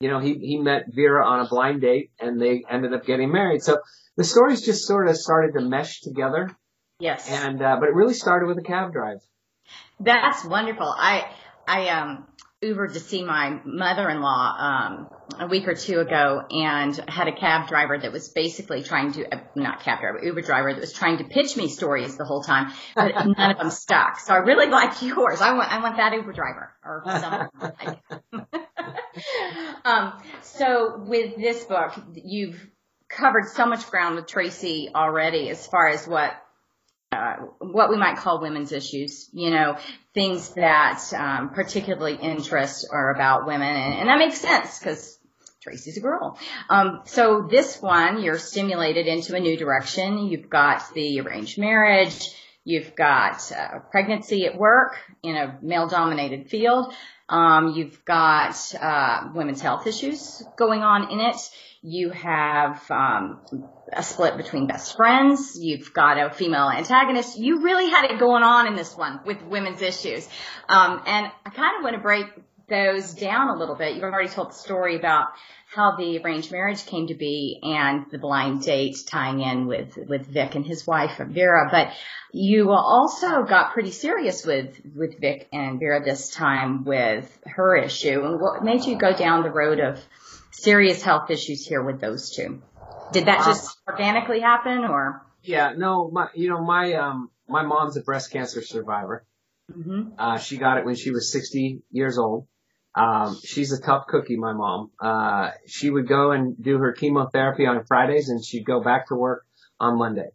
You 0.00 0.08
know, 0.10 0.20
he, 0.20 0.34
he 0.34 0.58
met 0.58 0.86
Vera 0.88 1.26
on 1.26 1.40
a 1.40 1.48
blind 1.48 1.80
date 1.80 2.10
and 2.18 2.40
they 2.40 2.64
ended 2.68 2.92
up 2.92 3.04
getting 3.04 3.32
married. 3.32 3.62
So 3.62 3.78
the 4.16 4.24
stories 4.24 4.64
just 4.64 4.86
sort 4.86 5.08
of 5.08 5.16
started 5.16 5.52
to 5.54 5.60
mesh 5.60 6.00
together. 6.00 6.50
Yes. 6.98 7.28
And, 7.30 7.60
uh, 7.60 7.76
but 7.78 7.88
it 7.88 7.94
really 7.94 8.14
started 8.14 8.46
with 8.46 8.58
a 8.58 8.62
cab 8.62 8.92
drive. 8.92 9.18
That's 10.00 10.44
wonderful. 10.44 10.86
I, 10.86 11.30
I, 11.66 11.88
um, 11.88 12.26
Ubered 12.66 12.92
to 12.94 13.00
see 13.00 13.22
my 13.22 13.60
mother-in-law 13.64 14.56
um, 14.58 15.08
a 15.38 15.46
week 15.46 15.68
or 15.68 15.74
two 15.74 16.00
ago 16.00 16.42
and 16.50 16.96
had 17.08 17.28
a 17.28 17.32
cab 17.32 17.68
driver 17.68 17.98
that 17.98 18.12
was 18.12 18.28
basically 18.28 18.82
trying 18.82 19.12
to 19.12 19.34
uh, 19.34 19.40
not 19.54 19.80
cab 19.80 20.00
driver 20.00 20.20
Uber 20.22 20.42
driver 20.42 20.72
that 20.72 20.80
was 20.80 20.92
trying 20.92 21.18
to 21.18 21.24
pitch 21.24 21.56
me 21.56 21.68
stories 21.68 22.16
the 22.16 22.24
whole 22.24 22.42
time, 22.42 22.72
but 22.94 23.12
none 23.26 23.50
of 23.50 23.58
them 23.58 23.70
stuck. 23.70 24.18
So 24.20 24.34
I 24.34 24.38
really 24.38 24.66
like 24.66 25.00
yours. 25.02 25.40
I 25.40 25.52
want 25.54 25.72
I 25.72 25.80
want 25.82 25.96
that 25.96 26.12
Uber 26.12 26.32
driver 26.32 26.72
or 26.84 27.02
something 27.06 27.98
um, 29.84 30.12
so 30.42 30.98
with 31.06 31.36
this 31.36 31.64
book, 31.64 31.92
you've 32.14 32.60
covered 33.08 33.48
so 33.48 33.66
much 33.66 33.88
ground 33.90 34.16
with 34.16 34.26
Tracy 34.26 34.90
already 34.94 35.48
as 35.50 35.66
far 35.66 35.88
as 35.88 36.06
what 36.06 36.32
uh, 37.16 37.36
what 37.60 37.90
we 37.90 37.96
might 37.96 38.16
call 38.18 38.40
women's 38.40 38.72
issues, 38.72 39.28
you 39.32 39.50
know, 39.50 39.78
things 40.14 40.50
that 40.54 41.00
um, 41.14 41.50
particularly 41.50 42.16
interest 42.16 42.86
or 42.90 43.10
about 43.10 43.46
women, 43.46 43.68
and, 43.68 43.94
and 44.00 44.08
that 44.08 44.18
makes 44.18 44.40
sense 44.40 44.78
because 44.78 45.18
Tracy's 45.62 45.96
a 45.96 46.00
girl. 46.00 46.38
Um, 46.70 47.00
so 47.06 47.48
this 47.50 47.82
one, 47.82 48.22
you're 48.22 48.38
stimulated 48.38 49.06
into 49.08 49.34
a 49.34 49.40
new 49.40 49.56
direction. 49.56 50.28
You've 50.28 50.48
got 50.48 50.94
the 50.94 51.20
arranged 51.20 51.58
marriage. 51.58 52.30
You've 52.64 52.94
got 52.94 53.52
uh, 53.52 53.78
pregnancy 53.90 54.46
at 54.46 54.56
work 54.56 54.96
in 55.22 55.36
a 55.36 55.58
male-dominated 55.62 56.50
field. 56.50 56.92
Um, 57.28 57.74
you've 57.74 58.04
got 58.04 58.56
uh, 58.74 59.28
women's 59.34 59.60
health 59.60 59.86
issues 59.86 60.42
going 60.56 60.82
on 60.82 61.10
in 61.10 61.20
it. 61.20 61.36
You 61.88 62.10
have 62.10 62.82
um, 62.90 63.38
a 63.92 64.02
split 64.02 64.36
between 64.36 64.66
best 64.66 64.96
friends. 64.96 65.56
You've 65.56 65.92
got 65.92 66.18
a 66.18 66.34
female 66.34 66.68
antagonist. 66.68 67.38
You 67.38 67.62
really 67.62 67.88
had 67.88 68.10
it 68.10 68.18
going 68.18 68.42
on 68.42 68.66
in 68.66 68.74
this 68.74 68.96
one 68.96 69.20
with 69.24 69.40
women's 69.44 69.80
issues. 69.80 70.28
Um, 70.68 71.00
and 71.06 71.30
I 71.44 71.50
kind 71.50 71.76
of 71.78 71.84
want 71.84 71.94
to 71.94 72.02
break 72.02 72.26
those 72.68 73.14
down 73.14 73.50
a 73.50 73.56
little 73.56 73.76
bit. 73.76 73.94
You've 73.94 74.02
already 74.02 74.28
told 74.28 74.50
the 74.50 74.54
story 74.54 74.96
about 74.96 75.28
how 75.72 75.94
the 75.96 76.18
arranged 76.18 76.50
marriage 76.50 76.84
came 76.86 77.06
to 77.06 77.14
be 77.14 77.60
and 77.62 78.06
the 78.10 78.18
blind 78.18 78.62
date 78.62 78.96
tying 79.06 79.40
in 79.40 79.68
with, 79.68 79.96
with 80.08 80.26
Vic 80.26 80.56
and 80.56 80.66
his 80.66 80.88
wife 80.88 81.18
Vera. 81.18 81.68
But 81.70 81.92
you 82.32 82.72
also 82.72 83.44
got 83.44 83.74
pretty 83.74 83.92
serious 83.92 84.44
with, 84.44 84.76
with 84.92 85.20
Vic 85.20 85.46
and 85.52 85.78
Vera 85.78 86.04
this 86.04 86.30
time 86.30 86.84
with 86.84 87.30
her 87.46 87.76
issue. 87.76 88.24
And 88.24 88.40
what 88.40 88.64
made 88.64 88.84
you 88.84 88.98
go 88.98 89.16
down 89.16 89.44
the 89.44 89.50
road 89.50 89.78
of 89.78 90.00
serious 90.56 91.02
health 91.02 91.30
issues 91.30 91.66
here 91.66 91.82
with 91.82 92.00
those 92.00 92.30
two. 92.30 92.62
Did 93.12 93.26
that 93.26 93.44
just 93.44 93.76
uh, 93.86 93.92
organically 93.92 94.40
happen 94.40 94.84
or? 94.84 95.22
Yeah, 95.42 95.74
no, 95.76 96.10
my, 96.10 96.28
you 96.34 96.48
know, 96.48 96.62
my, 96.62 96.94
um, 96.94 97.30
my 97.48 97.62
mom's 97.62 97.96
a 97.96 98.02
breast 98.02 98.32
cancer 98.32 98.62
survivor. 98.62 99.24
Mm-hmm. 99.70 100.12
Uh, 100.18 100.38
she 100.38 100.56
got 100.56 100.78
it 100.78 100.84
when 100.84 100.96
she 100.96 101.10
was 101.10 101.30
60 101.30 101.82
years 101.90 102.18
old. 102.18 102.46
Um, 102.94 103.38
she's 103.44 103.72
a 103.72 103.80
tough 103.80 104.06
cookie, 104.08 104.36
my 104.36 104.54
mom. 104.54 104.90
Uh, 104.98 105.50
she 105.66 105.90
would 105.90 106.08
go 106.08 106.32
and 106.32 106.60
do 106.60 106.78
her 106.78 106.92
chemotherapy 106.92 107.66
on 107.66 107.84
Fridays 107.84 108.30
and 108.30 108.44
she'd 108.44 108.64
go 108.64 108.82
back 108.82 109.08
to 109.08 109.14
work 109.14 109.44
on 109.78 109.98
Monday. 109.98 110.30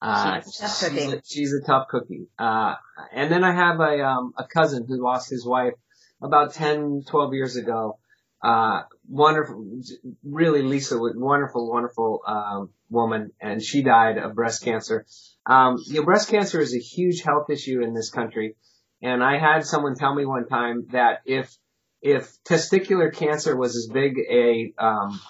Uh, 0.00 0.40
she's, 0.42 0.82
a, 0.82 1.22
she's 1.24 1.52
a 1.52 1.66
tough 1.66 1.88
cookie. 1.88 2.28
Uh, 2.38 2.74
and 3.12 3.30
then 3.30 3.42
I 3.42 3.52
have 3.52 3.80
a, 3.80 4.06
um, 4.06 4.34
a 4.38 4.44
cousin 4.44 4.86
who 4.86 5.02
lost 5.02 5.30
his 5.30 5.44
wife 5.44 5.74
about 6.22 6.54
10, 6.54 7.02
12 7.08 7.34
years 7.34 7.56
ago 7.56 7.98
uh, 8.42 8.82
wonderful, 9.08 9.80
really 10.24 10.62
Lisa 10.62 10.98
was 10.98 11.14
wonderful, 11.16 11.70
wonderful, 11.70 12.20
um, 12.26 12.70
woman 12.90 13.32
and 13.40 13.62
she 13.62 13.82
died 13.82 14.18
of 14.18 14.34
breast 14.34 14.62
cancer. 14.62 15.06
Um, 15.44 15.78
you 15.86 16.00
know, 16.00 16.04
breast 16.04 16.28
cancer 16.28 16.60
is 16.60 16.74
a 16.74 16.78
huge 16.78 17.22
health 17.22 17.50
issue 17.50 17.82
in 17.82 17.94
this 17.94 18.10
country. 18.10 18.56
And 19.02 19.22
I 19.22 19.38
had 19.38 19.64
someone 19.64 19.94
tell 19.94 20.14
me 20.14 20.24
one 20.24 20.46
time 20.46 20.86
that 20.92 21.22
if, 21.24 21.54
if 22.02 22.32
testicular 22.44 23.12
cancer 23.12 23.56
was 23.56 23.76
as 23.76 23.88
big 23.92 24.18
a, 24.30 24.72
um, 24.78 25.20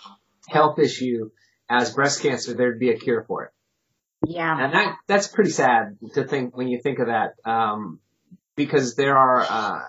health 0.49 0.79
issue 0.79 1.31
as 1.69 1.93
breast 1.93 2.23
cancer, 2.23 2.55
there'd 2.55 2.79
be 2.79 2.91
a 2.91 2.99
cure 2.99 3.25
for 3.27 3.45
it. 3.45 3.51
Yeah. 4.27 4.65
And 4.65 4.73
that, 4.73 4.97
that's 5.07 5.29
pretty 5.29 5.51
sad 5.51 5.99
to 6.15 6.25
think 6.25 6.57
when 6.57 6.69
you 6.69 6.81
think 6.81 6.99
of 6.99 7.07
that. 7.07 7.35
Um, 7.45 8.01
because 8.57 8.95
there 8.95 9.17
are, 9.17 9.41
uh, 9.43 9.81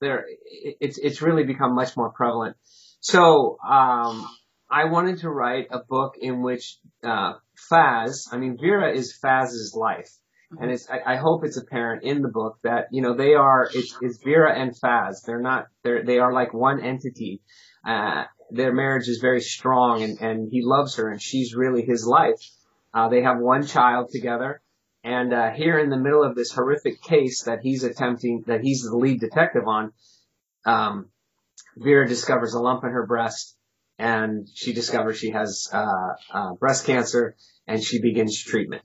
there 0.00 0.24
it's 0.50 0.98
it's 0.98 1.22
really 1.22 1.44
become 1.44 1.74
much 1.74 1.96
more 1.96 2.10
prevalent. 2.10 2.56
So 3.00 3.58
um, 3.66 4.26
I 4.70 4.86
wanted 4.86 5.18
to 5.20 5.30
write 5.30 5.68
a 5.70 5.78
book 5.78 6.14
in 6.20 6.42
which 6.42 6.78
uh, 7.04 7.34
Faz, 7.70 8.28
I 8.32 8.38
mean 8.38 8.58
Vera 8.60 8.92
is 8.92 9.18
Faz's 9.22 9.74
life, 9.78 10.10
mm-hmm. 10.52 10.62
and 10.62 10.72
it's 10.72 10.88
I, 10.90 11.14
I, 11.14 11.16
hope 11.16 11.44
it's 11.44 11.56
apparent 11.56 12.02
in 12.02 12.22
the 12.22 12.28
book 12.28 12.58
that 12.64 12.86
you 12.90 13.02
know 13.02 13.14
they 13.16 13.34
are 13.34 13.68
it's, 13.72 13.96
it's 14.00 14.22
Vera 14.22 14.58
and 14.58 14.72
Faz. 14.72 15.22
They're 15.24 15.40
not 15.40 15.66
they're 15.82 16.04
they 16.04 16.18
are 16.18 16.32
like 16.32 16.52
one 16.52 16.82
entity. 16.82 17.42
Uh, 17.86 18.24
their 18.50 18.72
marriage 18.72 19.08
is 19.08 19.18
very 19.20 19.40
strong, 19.40 20.02
and 20.02 20.20
and 20.20 20.48
he 20.50 20.62
loves 20.62 20.96
her, 20.96 21.10
and 21.10 21.22
she's 21.22 21.54
really 21.54 21.82
his 21.82 22.06
life. 22.06 22.40
Uh, 22.92 23.08
they 23.08 23.22
have 23.22 23.38
one 23.38 23.66
child 23.66 24.08
together. 24.10 24.60
And 25.06 25.32
uh, 25.32 25.50
here 25.52 25.78
in 25.78 25.88
the 25.88 25.96
middle 25.96 26.24
of 26.24 26.34
this 26.34 26.50
horrific 26.50 27.00
case 27.00 27.44
that 27.44 27.60
he's 27.62 27.84
attempting, 27.84 28.42
that 28.48 28.60
he's 28.60 28.82
the 28.82 28.96
lead 28.96 29.20
detective 29.20 29.68
on, 29.68 29.92
um, 30.64 31.10
Vera 31.76 32.08
discovers 32.08 32.54
a 32.54 32.60
lump 32.60 32.82
in 32.82 32.90
her 32.90 33.06
breast 33.06 33.56
and 33.98 34.48
she 34.52 34.72
discovers 34.72 35.16
she 35.16 35.30
has 35.30 35.68
uh, 35.72 36.14
uh, 36.32 36.54
breast 36.54 36.86
cancer, 36.86 37.36
and 37.66 37.82
she 37.82 38.00
begins 38.00 38.42
treatment. 38.42 38.82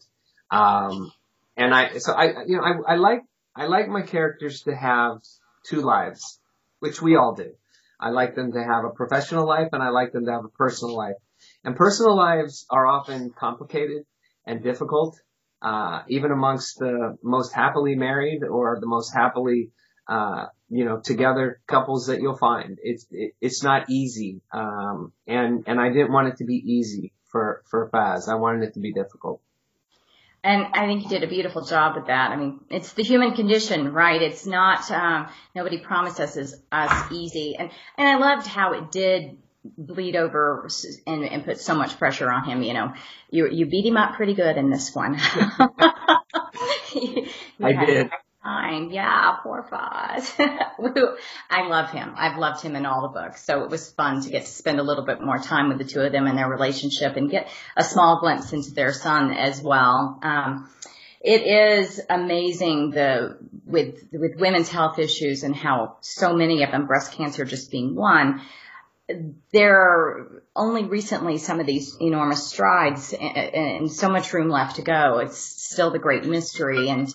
Um, 0.50 1.12
and 1.58 1.74
I, 1.74 1.98
so 1.98 2.14
I, 2.14 2.44
you 2.46 2.58
know, 2.58 2.64
I, 2.64 2.94
I 2.94 2.96
like, 2.96 3.22
I 3.56 3.66
like 3.66 3.88
my 3.88 4.04
characters 4.04 4.62
to 4.64 4.76
have 4.76 5.18
two 5.66 5.82
lives, 5.82 6.40
which 6.80 7.02
we 7.02 7.16
all 7.16 7.36
do. 7.36 7.52
I 8.00 8.10
like 8.12 8.36
them 8.36 8.54
to 8.54 8.64
have 8.64 8.86
a 8.86 8.90
professional 8.90 9.46
life, 9.46 9.70
and 9.74 9.84
I 9.84 9.90
like 9.90 10.14
them 10.14 10.26
to 10.26 10.32
have 10.32 10.46
a 10.46 10.50
personal 10.50 10.96
life. 10.96 11.18
And 11.64 11.76
personal 11.76 12.16
lives 12.16 12.66
are 12.70 12.88
often 12.88 13.32
complicated 13.32 14.06
and 14.46 14.64
difficult, 14.64 15.20
uh, 15.62 16.02
even 16.08 16.32
amongst 16.32 16.80
the 16.80 17.18
most 17.24 17.54
happily 17.54 17.96
married 17.96 18.44
or 18.44 18.80
the 18.80 18.88
most 18.88 19.14
happily 19.14 19.72
uh, 20.08 20.48
you 20.70 20.86
know, 20.86 21.00
together 21.00 21.60
couples 21.68 22.08
that 22.08 22.22
you'll 22.22 22.38
find. 22.38 22.80
It's 22.82 23.06
it, 23.12 23.34
it's 23.40 23.64
not 23.64 23.90
easy, 23.90 24.42
um, 24.52 25.14
and 25.28 25.64
and 25.68 25.80
I 25.80 25.90
didn't 25.90 26.12
want 26.12 26.30
it 26.30 26.38
to 26.38 26.46
be 26.46 26.56
easy 26.56 27.14
for 27.26 27.62
for 27.70 27.90
Faz. 27.90 28.28
I 28.28 28.36
wanted 28.36 28.64
it 28.64 28.74
to 28.76 28.80
be 28.80 28.94
difficult. 28.94 29.42
And 30.44 30.66
I 30.74 30.88
think 30.88 31.04
you 31.04 31.10
did 31.10 31.24
a 31.24 31.28
beautiful 31.28 31.64
job 31.64 31.96
with 31.96 32.08
that. 32.08 32.32
I 32.32 32.36
mean, 32.36 32.62
it's 32.70 32.94
the 32.94 33.04
human 33.04 33.36
condition, 33.36 33.94
right? 33.94 34.20
It's 34.22 34.48
not 34.48 34.90
um, 34.90 35.28
nobody 35.54 35.78
promises 35.78 36.20
us 36.20 36.38
as 36.72 36.92
us 36.92 37.12
easy, 37.12 37.56
and 37.58 37.70
and 37.98 38.08
I 38.08 38.16
loved 38.16 38.48
how 38.48 38.74
it 38.74 38.92
did 38.92 39.38
bleed 39.64 40.16
over 40.16 40.68
and, 41.06 41.24
and 41.24 41.46
put 41.46 41.60
so 41.60 41.76
much 41.76 41.98
pressure 41.98 42.32
on 42.32 42.46
him. 42.46 42.64
You 42.64 42.74
know, 42.74 42.94
you 43.30 43.48
you 43.50 43.66
beat 43.66 43.86
him 43.86 43.98
up 43.98 44.16
pretty 44.16 44.34
good 44.34 44.58
in 44.58 44.70
this 44.70 44.94
one. 44.94 45.18
I 47.60 47.86
did 47.86 48.12
time. 48.44 48.92
Yeah, 48.92 49.38
poor 49.44 49.64
Faz. 49.64 50.34
I 51.50 51.68
love 51.68 51.92
him. 51.92 52.14
I've 52.16 52.38
loved 52.38 52.64
him 52.64 52.76
in 52.76 52.86
all 52.86 53.04
the 53.04 53.20
books. 53.20 53.44
So 53.44 53.64
it 53.64 53.70
was 53.70 53.92
fun 53.92 54.22
to 54.22 54.30
get 54.30 54.44
to 54.44 54.52
spend 54.52 54.80
a 54.80 54.84
little 54.84 55.06
bit 55.06 55.22
more 55.22 55.38
time 55.38 55.70
with 55.70 55.78
the 55.78 55.84
two 55.84 56.02
of 56.02 56.12
them 56.12 56.28
and 56.28 56.38
their 56.38 56.50
relationship 56.50 57.16
and 57.16 57.30
get 57.30 57.50
a 57.78 57.84
small 57.84 58.20
glimpse 58.20 58.54
into 58.54 58.72
their 58.72 58.94
son 58.94 59.32
as 59.32 59.62
well. 59.62 60.20
Um, 60.24 60.70
it 61.22 61.44
is 61.44 62.02
amazing 62.10 62.92
the 62.92 63.38
with 63.66 64.08
with 64.12 64.38
women's 64.38 64.70
health 64.70 64.98
issues 64.98 65.44
and 65.44 65.56
how 65.56 65.98
so 66.02 66.34
many 66.34 66.64
of 66.64 66.72
them 66.72 66.88
breast 66.88 67.14
cancer 67.14 67.46
just 67.46 67.70
being 67.70 67.94
one 67.94 68.42
there 69.52 69.76
are 69.76 70.44
only 70.56 70.86
recently 70.86 71.38
some 71.38 71.60
of 71.60 71.66
these 71.66 71.96
enormous 72.00 72.48
strides 72.48 73.14
and, 73.14 73.92
so 73.92 74.10
much 74.10 74.34
room 74.34 74.50
left 74.50 74.78
to 74.78 74.82
go. 74.82 75.20
It's 75.20 75.38
still 75.38 75.92
the 75.92 76.00
great 76.00 76.26
mystery 76.26 76.90
and 76.90 77.14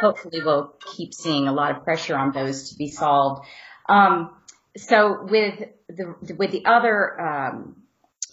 hopefully 0.00 0.40
we'll 0.44 0.74
keep 0.96 1.14
seeing 1.14 1.48
a 1.48 1.52
lot 1.52 1.76
of 1.76 1.84
pressure 1.84 2.16
on 2.16 2.32
those 2.32 2.70
to 2.70 2.76
be 2.76 2.88
solved. 2.88 3.46
Um, 3.88 4.30
so 4.76 5.24
with 5.24 5.68
the, 5.88 6.34
with 6.36 6.50
the 6.50 6.64
other, 6.64 7.20
um, 7.20 7.76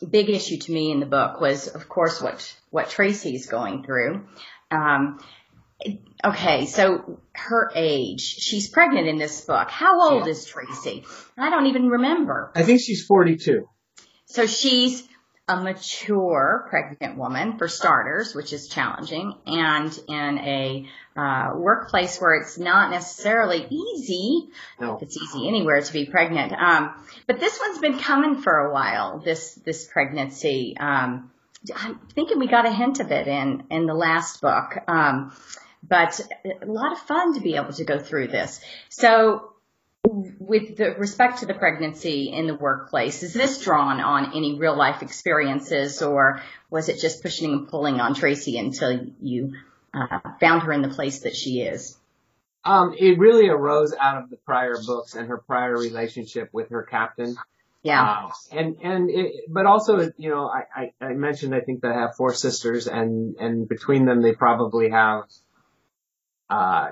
big 0.07 0.29
issue 0.29 0.57
to 0.57 0.71
me 0.71 0.91
in 0.91 0.99
the 0.99 1.05
book 1.05 1.39
was, 1.39 1.67
of 1.67 1.87
course, 1.87 2.21
what, 2.21 2.55
what 2.69 2.89
Tracy's 2.89 3.47
going 3.47 3.83
through. 3.83 4.25
Um, 4.71 5.19
okay, 6.23 6.65
so 6.65 7.19
her 7.33 7.71
age. 7.75 8.21
She's 8.21 8.69
pregnant 8.69 9.07
in 9.07 9.17
this 9.17 9.41
book. 9.41 9.69
How 9.69 10.11
old 10.11 10.25
yeah. 10.25 10.31
is 10.31 10.45
Tracy? 10.45 11.05
I 11.37 11.49
don't 11.49 11.67
even 11.67 11.89
remember. 11.89 12.51
I 12.55 12.63
think 12.63 12.81
she's 12.81 13.05
42. 13.05 13.67
So 14.25 14.45
she's 14.45 15.07
a 15.47 15.61
mature 15.61 16.67
pregnant 16.69 17.17
woman 17.17 17.57
for 17.57 17.67
starters, 17.67 18.33
which 18.33 18.53
is 18.53 18.67
challenging, 18.67 19.33
and 19.45 19.99
in 20.07 20.37
a 20.37 20.87
uh, 21.17 21.51
workplace 21.55 22.19
where 22.19 22.35
it's 22.35 22.57
not 22.57 22.91
necessarily 22.91 23.67
easy. 23.69 24.49
No. 24.79 24.95
If 24.95 25.03
it's 25.03 25.17
easy 25.17 25.47
anywhere 25.47 25.81
to 25.81 25.93
be 25.93 26.05
pregnant. 26.05 26.53
Um, 26.53 26.93
but 27.27 27.39
this 27.39 27.59
one's 27.59 27.79
been 27.79 27.99
coming 27.99 28.41
for 28.41 28.55
a 28.55 28.73
while. 28.73 29.19
This 29.19 29.55
this 29.55 29.87
pregnancy. 29.87 30.77
Um, 30.79 31.31
I'm 31.75 31.99
thinking 32.15 32.39
we 32.39 32.47
got 32.47 32.65
a 32.65 32.71
hint 32.71 32.99
of 32.99 33.11
it 33.11 33.27
in 33.27 33.63
in 33.69 33.85
the 33.85 33.93
last 33.93 34.41
book. 34.41 34.77
Um, 34.87 35.33
but 35.83 36.19
a 36.61 36.65
lot 36.65 36.91
of 36.91 36.99
fun 36.99 37.33
to 37.35 37.41
be 37.41 37.55
able 37.55 37.73
to 37.73 37.83
go 37.83 37.99
through 37.99 38.27
this. 38.27 38.61
So 38.89 39.51
with 40.03 40.77
the 40.77 40.95
respect 40.95 41.39
to 41.39 41.45
the 41.45 41.53
pregnancy 41.53 42.31
in 42.31 42.47
the 42.47 42.55
workplace, 42.55 43.23
is 43.23 43.33
this 43.33 43.61
drawn 43.61 43.99
on 43.99 44.35
any 44.35 44.59
real 44.59 44.75
life 44.75 45.01
experiences 45.01 46.01
or 46.01 46.41
was 46.69 46.89
it 46.89 46.99
just 46.99 47.21
pushing 47.21 47.51
and 47.51 47.67
pulling 47.67 47.99
on 47.99 48.13
Tracy 48.13 48.57
until 48.57 49.07
you 49.21 49.53
uh, 49.93 50.19
found 50.39 50.63
her 50.63 50.71
in 50.71 50.81
the 50.81 50.89
place 50.89 51.21
that 51.21 51.35
she 51.35 51.61
is? 51.61 51.97
Um, 52.63 52.93
it 52.97 53.17
really 53.17 53.49
arose 53.49 53.93
out 53.99 54.21
of 54.21 54.29
the 54.29 54.37
prior 54.37 54.75
books 54.85 55.15
and 55.15 55.27
her 55.29 55.37
prior 55.37 55.75
relationship 55.75 56.49
with 56.51 56.69
her 56.69 56.83
captain. 56.83 57.35
Yeah. 57.81 58.01
Uh, 58.01 58.29
and, 58.51 58.77
and, 58.83 59.09
it, 59.09 59.45
but 59.49 59.65
also, 59.65 60.11
you 60.17 60.29
know, 60.29 60.47
I, 60.47 60.91
I, 61.01 61.05
I 61.05 61.13
mentioned 61.13 61.55
I 61.55 61.61
think 61.61 61.81
they 61.81 61.91
have 61.91 62.15
four 62.15 62.35
sisters 62.35 62.87
and, 62.87 63.35
and 63.37 63.67
between 63.67 64.05
them 64.05 64.21
they 64.21 64.33
probably 64.33 64.91
have 64.91 65.23
uh, 66.51 66.91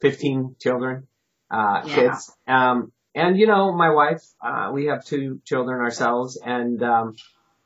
15 0.00 0.56
children, 0.60 1.08
uh, 1.50 1.82
yeah. 1.84 1.94
kids. 1.94 2.32
Um, 2.46 2.92
and 3.14 3.38
you 3.38 3.46
know, 3.46 3.72
my 3.72 3.90
wife, 3.90 4.22
uh, 4.44 4.70
we 4.72 4.86
have 4.86 5.04
two 5.04 5.40
children 5.44 5.80
ourselves 5.80 6.40
and, 6.42 6.82
um, 6.82 7.14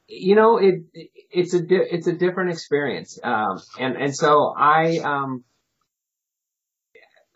you 0.08 0.34
know, 0.34 0.58
it, 0.58 0.82
it's 1.30 1.54
a, 1.54 1.60
di- 1.60 1.88
it's 1.90 2.06
a 2.06 2.12
different 2.12 2.50
experience. 2.50 3.18
Um, 3.22 3.60
and, 3.78 3.96
and 3.96 4.16
so 4.16 4.52
I, 4.56 4.98
um, 4.98 5.44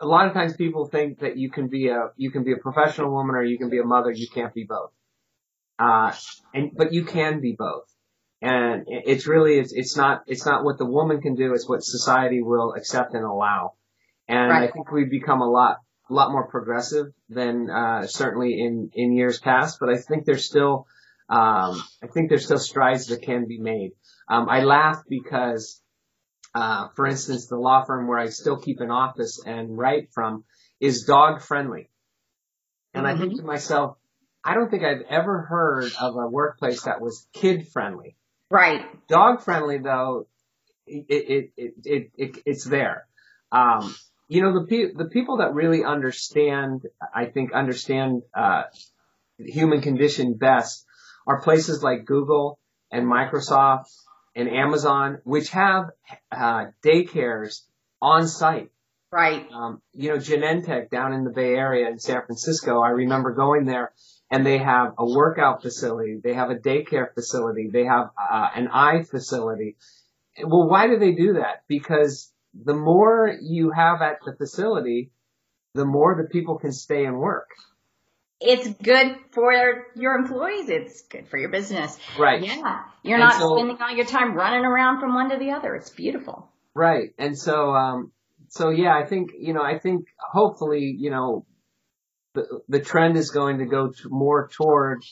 a 0.01 0.07
lot 0.07 0.27
of 0.27 0.33
times 0.33 0.57
people 0.57 0.87
think 0.87 1.21
that 1.21 1.37
you 1.37 1.51
can 1.51 1.69
be 1.69 1.89
a, 1.89 2.11
you 2.17 2.31
can 2.31 2.43
be 2.43 2.53
a 2.53 2.57
professional 2.57 3.13
woman 3.13 3.37
or 3.37 3.45
you 3.45 3.59
can 3.59 3.71
be 3.71 3.79
a 3.79 3.85
mother. 3.85 4.11
You 4.11 4.29
can't 4.33 4.55
be 4.55 4.65
both. 4.65 4.91
Uh, 5.79 6.13
and, 6.53 6.73
but 6.75 6.93
you 6.93 7.05
can 7.05 7.41
be 7.41 7.55
both. 7.57 7.94
And 8.45 8.85
it's 8.89 9.27
really, 9.27 9.59
it's, 9.59 9.73
it's 9.73 9.97
not, 9.97 10.25
it's 10.27 10.45
not 10.45 10.65
what 10.65 10.77
the 10.77 10.85
woman 10.85 11.23
can 11.23 11.35
do, 11.35 11.55
it's 11.55 11.67
what 11.67 11.83
society 11.83 12.43
will 12.43 12.75
accept 12.75 13.15
and 13.15 13.25
allow. 13.25 13.73
And 14.29 14.51
right. 14.51 14.69
I 14.69 14.71
think 14.71 14.93
we've 14.93 15.11
become 15.11 15.41
a 15.41 15.51
lot, 15.51 15.79
a 16.11 16.13
lot 16.13 16.31
more 16.31 16.47
progressive 16.47 17.07
than, 17.31 17.71
uh, 17.71 18.07
certainly 18.07 18.61
in, 18.61 18.91
in 18.93 19.17
years 19.17 19.41
past, 19.41 19.79
but 19.81 19.89
I 19.89 19.97
think 19.97 20.27
there's 20.27 20.45
still, 20.45 20.87
um, 21.31 21.83
I 22.03 22.07
think 22.13 22.29
there's 22.29 22.45
still 22.45 22.59
strides 22.59 23.07
that 23.07 23.23
can 23.23 23.47
be 23.49 23.59
made. 23.59 23.93
Um, 24.29 24.47
I 24.51 24.63
laugh 24.63 25.05
because, 25.09 25.81
uh, 26.55 26.89
for 26.97 27.07
instance, 27.07 27.47
the 27.47 27.57
law 27.57 27.83
firm 27.85 28.07
where 28.07 28.19
I 28.19 28.29
still 28.29 28.59
keep 28.59 28.81
an 28.81 28.91
office 28.91 29.43
and 29.47 29.79
write 29.79 30.13
from 30.13 30.45
is 30.81 31.05
dog 31.05 31.41
friendly. 31.41 31.89
And 32.93 33.07
mm-hmm. 33.07 33.17
I 33.17 33.19
think 33.19 33.33
mm-hmm. 33.33 33.41
to 33.41 33.47
myself, 33.47 33.97
I 34.45 34.53
don't 34.53 34.71
think 34.71 34.83
I've 34.85 35.07
ever 35.09 35.41
heard 35.49 35.91
of 35.99 36.15
a 36.15 36.29
workplace 36.29 36.83
that 36.83 37.01
was 37.01 37.27
kid 37.33 37.69
friendly. 37.73 38.19
Right. 38.51 38.85
Dog 39.09 39.43
friendly 39.43 39.79
though, 39.79 40.27
it, 40.87 41.07
it, 41.09 41.53
it, 41.57 41.75
it, 41.85 42.11
it 42.17 42.43
it's 42.47 42.65
there. 42.65 43.07
Um, 43.51 43.95
you 44.29 44.43
know, 44.43 44.53
the, 44.61 44.67
pe- 44.67 44.93
the 44.95 45.09
people 45.09 45.39
that 45.39 45.55
really 45.55 45.85
understand, 45.85 46.83
I 47.15 47.27
think 47.27 47.53
understand, 47.53 48.23
uh, 48.35 48.65
human 49.39 49.81
condition 49.81 50.35
best 50.35 50.87
are 51.27 51.41
places 51.41 51.83
like 51.83 52.05
Google 52.05 52.59
and 52.91 53.07
Microsoft 53.07 53.87
and 54.35 54.49
Amazon, 54.49 55.19
which 55.25 55.51
have, 55.51 55.91
uh, 56.33 56.67
daycares 56.85 57.63
on 58.01 58.27
site. 58.27 58.71
Right. 59.13 59.47
Um, 59.53 59.81
you 59.93 60.09
know, 60.09 60.17
Genentech 60.17 60.91
down 60.91 61.13
in 61.13 61.25
the 61.25 61.31
Bay 61.31 61.55
Area 61.55 61.89
in 61.89 61.99
San 61.99 62.23
Francisco, 62.27 62.81
I 62.81 62.91
remember 62.91 63.33
going 63.33 63.65
there 63.65 63.93
and 64.31 64.45
they 64.45 64.59
have 64.59 64.95
a 64.99 65.05
workout 65.05 65.63
facility, 65.63 66.21
they 66.23 66.35
have 66.35 66.51
a 66.51 66.57
daycare 66.57 67.13
facility, 67.15 67.71
they 67.73 67.85
have 67.85 68.11
uh, 68.19 68.49
an 68.55 68.69
eye 68.69 69.03
facility. 69.03 69.77
Well, 70.43 70.69
why 70.69 70.89
do 70.89 70.99
they 70.99 71.13
do 71.13 71.35
that? 71.35 71.63
Because 71.69 72.33
the 72.55 72.75
more 72.75 73.33
you 73.41 73.71
have 73.71 74.03
at 74.03 74.19
the 74.25 74.35
facility, 74.35 75.11
the 75.75 75.85
more 75.85 76.17
the 76.17 76.29
people 76.29 76.59
can 76.59 76.73
stay 76.73 77.05
and 77.05 77.19
work. 77.19 77.49
It's 78.41 78.69
good 78.83 79.17
for 79.33 79.87
your 79.95 80.17
employees. 80.17 80.69
It's 80.69 81.03
good 81.03 81.29
for 81.29 81.39
your 81.39 81.51
business. 81.51 81.99
Right. 82.19 82.45
Yeah. 82.45 82.83
You're 83.03 83.19
and 83.19 83.25
not 83.25 83.39
so, 83.39 83.57
spending 83.57 83.79
all 83.81 83.95
your 83.95 84.07
time 84.07 84.35
running 84.35 84.65
around 84.65 85.01
from 85.01 85.15
one 85.15 85.31
to 85.31 85.39
the 85.39 85.53
other. 85.53 85.75
It's 85.75 85.91
beautiful. 85.91 86.51
Right. 86.75 87.15
And 87.19 87.39
so, 87.39 87.71
um, 87.71 88.13
so 88.49 88.71
yeah, 88.71 88.97
I 88.97 89.07
think, 89.07 89.31
you 89.39 89.53
know, 89.55 89.63
I 89.63 89.79
think 89.79 90.07
hopefully, 90.19 90.95
you 90.99 91.11
know, 91.11 91.47
the, 92.35 92.81
trend 92.81 93.17
is 93.17 93.31
going 93.31 93.59
to 93.59 93.67
go 93.67 93.91
to 93.91 94.09
more 94.09 94.49
toward, 94.49 95.03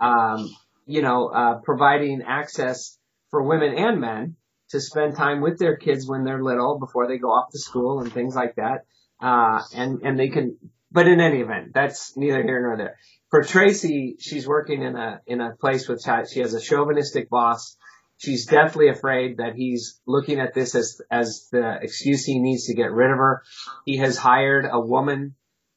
um, 0.00 0.54
you 0.86 1.02
know, 1.02 1.28
uh, 1.28 1.58
providing 1.62 2.22
access 2.26 2.98
for 3.30 3.42
women 3.42 3.74
and 3.76 4.00
men 4.00 4.36
to 4.70 4.80
spend 4.80 5.16
time 5.16 5.40
with 5.40 5.58
their 5.58 5.76
kids 5.76 6.06
when 6.06 6.24
they're 6.24 6.42
little 6.42 6.78
before 6.78 7.06
they 7.06 7.18
go 7.18 7.28
off 7.28 7.50
to 7.52 7.58
school 7.58 8.00
and 8.00 8.12
things 8.12 8.34
like 8.34 8.56
that. 8.56 8.84
Uh, 9.20 9.62
and, 9.74 10.00
and 10.02 10.18
they 10.18 10.28
can, 10.28 10.56
but 10.90 11.06
in 11.06 11.20
any 11.20 11.40
event, 11.40 11.72
that's 11.72 12.16
neither 12.16 12.42
here 12.42 12.62
nor 12.62 12.76
there. 12.76 12.98
For 13.30 13.42
Tracy, 13.42 14.16
she's 14.18 14.46
working 14.46 14.82
in 14.82 14.96
a, 14.96 15.20
in 15.26 15.40
a 15.40 15.56
place 15.56 15.88
with, 15.88 16.02
she 16.30 16.40
has 16.40 16.54
a 16.54 16.60
chauvinistic 16.60 17.30
boss. 17.30 17.76
She's 18.18 18.46
deathly 18.46 18.88
afraid 18.88 19.38
that 19.38 19.54
he's 19.54 20.00
looking 20.06 20.40
at 20.40 20.54
this 20.54 20.74
as, 20.74 21.00
as 21.10 21.48
the 21.50 21.78
excuse 21.82 22.24
he 22.24 22.38
needs 22.38 22.66
to 22.66 22.74
get 22.74 22.92
rid 22.92 23.10
of 23.10 23.16
her. 23.16 23.42
He 23.84 23.98
has 23.98 24.16
hired 24.16 24.66
a 24.70 24.78
woman 24.78 25.34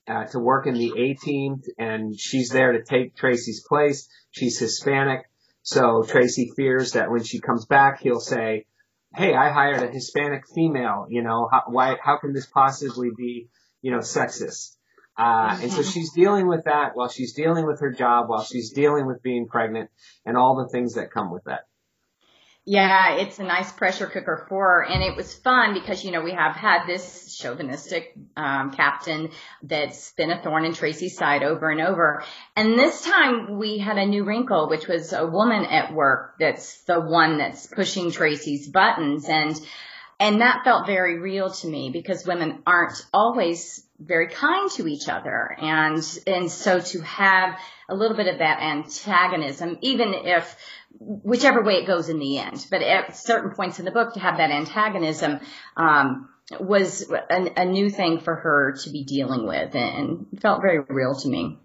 uh, 0.07 0.25
to 0.25 0.39
work 0.39 0.67
in 0.67 0.75
the 0.75 0.93
A 0.97 1.13
team, 1.15 1.61
and 1.77 2.17
she's 2.19 2.49
there 2.49 2.73
to 2.73 2.83
take 2.83 3.15
Tracy's 3.15 3.63
place. 3.67 4.07
She's 4.31 4.57
Hispanic, 4.59 5.29
so 5.63 6.03
Tracy 6.03 6.51
fears 6.55 6.93
that 6.93 7.11
when 7.11 7.23
she 7.23 7.39
comes 7.39 7.65
back, 7.65 8.01
he'll 8.01 8.19
say, 8.19 8.65
"Hey, 9.15 9.33
I 9.33 9.49
hired 9.51 9.83
a 9.83 9.91
Hispanic 9.91 10.43
female. 10.53 11.07
You 11.09 11.23
know, 11.23 11.49
how, 11.51 11.63
why? 11.67 11.97
How 12.01 12.17
can 12.17 12.33
this 12.33 12.45
possibly 12.45 13.09
be, 13.15 13.49
you 13.81 13.91
know, 13.91 13.99
sexist?" 13.99 14.75
Uh, 15.17 15.57
and 15.61 15.71
so 15.71 15.81
she's 15.81 16.13
dealing 16.13 16.47
with 16.47 16.65
that 16.65 16.91
while 16.93 17.09
she's 17.09 17.33
dealing 17.33 17.65
with 17.65 17.79
her 17.79 17.91
job, 17.91 18.29
while 18.29 18.43
she's 18.43 18.71
dealing 18.71 19.07
with 19.07 19.23
being 19.23 19.47
pregnant, 19.47 19.89
and 20.25 20.37
all 20.37 20.55
the 20.55 20.69
things 20.69 20.93
that 20.93 21.11
come 21.11 21.31
with 21.31 21.43
that. 21.45 21.61
Yeah, 22.69 23.15
it's 23.19 23.39
a 23.39 23.43
nice 23.43 23.71
pressure 23.71 24.07
cooker 24.07 24.45
for 24.49 24.65
her. 24.65 24.85
And 24.85 25.01
it 25.01 25.15
was 25.15 25.33
fun 25.33 25.73
because, 25.73 26.03
you 26.03 26.11
know, 26.11 26.21
we 26.21 26.33
have 26.33 26.53
had 26.53 26.85
this 26.85 27.26
chauvinistic 27.37 28.15
um, 28.35 28.71
captain 28.71 29.29
that's 29.63 30.11
been 30.13 30.31
a 30.31 30.41
thorn 30.41 30.65
in 30.65 30.73
Tracy's 30.73 31.17
side 31.17 31.43
over 31.43 31.69
and 31.69 31.81
over. 31.81 32.23
And 32.55 32.77
this 32.77 33.01
time 33.01 33.57
we 33.57 33.77
had 33.77 33.97
a 33.97 34.05
new 34.05 34.23
wrinkle, 34.23 34.69
which 34.69 34.87
was 34.87 35.13
a 35.13 35.25
woman 35.25 35.65
at 35.65 35.93
work 35.93 36.35
that's 36.39 36.81
the 36.83 36.99
one 36.99 37.37
that's 37.37 37.67
pushing 37.67 38.11
Tracy's 38.11 38.67
buttons. 38.67 39.29
And, 39.29 39.59
and 40.19 40.41
that 40.41 40.63
felt 40.63 40.87
very 40.87 41.19
real 41.19 41.51
to 41.51 41.67
me 41.67 41.89
because 41.91 42.25
women 42.25 42.63
aren't 42.65 43.05
always 43.13 43.83
very 43.99 44.27
kind 44.27 44.69
to 44.71 44.87
each 44.87 45.09
other. 45.09 45.55
And, 45.59 46.03
and 46.27 46.51
so 46.51 46.79
to 46.79 47.01
have 47.01 47.57
a 47.89 47.95
little 47.95 48.17
bit 48.17 48.27
of 48.27 48.39
that 48.39 48.61
antagonism, 48.61 49.77
even 49.81 50.13
if 50.13 50.55
whichever 50.99 51.63
way 51.63 51.75
it 51.75 51.87
goes 51.87 52.09
in 52.09 52.19
the 52.19 52.39
end. 52.39 52.65
But 52.69 52.81
at 52.81 53.15
certain 53.15 53.51
points 53.51 53.79
in 53.79 53.85
the 53.85 53.91
book, 53.91 54.13
to 54.13 54.19
have 54.19 54.37
that 54.37 54.51
antagonism 54.51 55.39
um, 55.75 56.29
was 56.59 57.09
a, 57.11 57.51
a, 57.57 57.65
new 57.65 57.89
thing 57.89 58.19
for 58.19 58.35
her 58.35 58.75
to 58.83 58.89
be 58.89 59.03
dealing 59.03 59.45
with, 59.45 59.75
and 59.75 60.27
felt 60.39 60.61
very 60.61 60.79
real 60.79 61.13
to 61.15 61.27
me. 61.27 61.59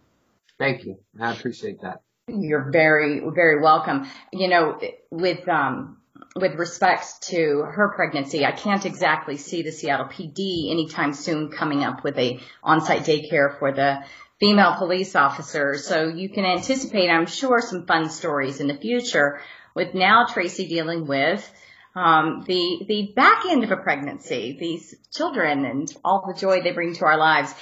Thank 0.58 0.84
you. 0.84 0.98
I 1.20 1.32
appreciate 1.32 1.82
that. 1.82 2.02
You're 2.28 2.70
very, 2.70 3.20
very 3.32 3.60
welcome. 3.60 4.08
You 4.32 4.48
know, 4.48 4.80
with 5.10 5.48
um, 5.48 5.98
with 6.34 6.54
respect 6.54 7.22
to 7.28 7.62
her 7.62 7.92
pregnancy, 7.94 8.44
I 8.44 8.52
can't 8.52 8.84
exactly 8.84 9.36
see 9.36 9.62
the 9.62 9.72
Seattle 9.72 10.06
PD 10.06 10.70
anytime 10.70 11.12
soon 11.14 11.50
coming 11.50 11.84
up 11.84 12.02
with 12.04 12.18
a 12.18 12.40
on-site 12.62 13.02
daycare 13.02 13.58
for 13.58 13.72
the 13.72 14.04
female 14.40 14.74
police 14.76 15.14
officers. 15.14 15.86
So 15.86 16.08
you 16.08 16.28
can 16.28 16.44
anticipate, 16.44 17.08
I'm 17.08 17.26
sure, 17.26 17.60
some 17.60 17.86
fun 17.86 18.08
stories 18.08 18.60
in 18.60 18.66
the 18.66 18.76
future 18.76 19.40
with 19.74 19.94
now 19.94 20.26
Tracy 20.26 20.66
dealing 20.66 21.06
with 21.06 21.48
um, 21.94 22.44
the 22.46 22.84
the 22.86 23.12
back 23.14 23.44
end 23.46 23.64
of 23.64 23.70
a 23.70 23.76
pregnancy, 23.76 24.56
these 24.58 24.94
children 25.10 25.64
and 25.64 25.94
all 26.04 26.24
the 26.26 26.38
joy 26.38 26.62
they 26.62 26.72
bring 26.72 26.94
to 26.94 27.04
our 27.04 27.18
lives. 27.18 27.54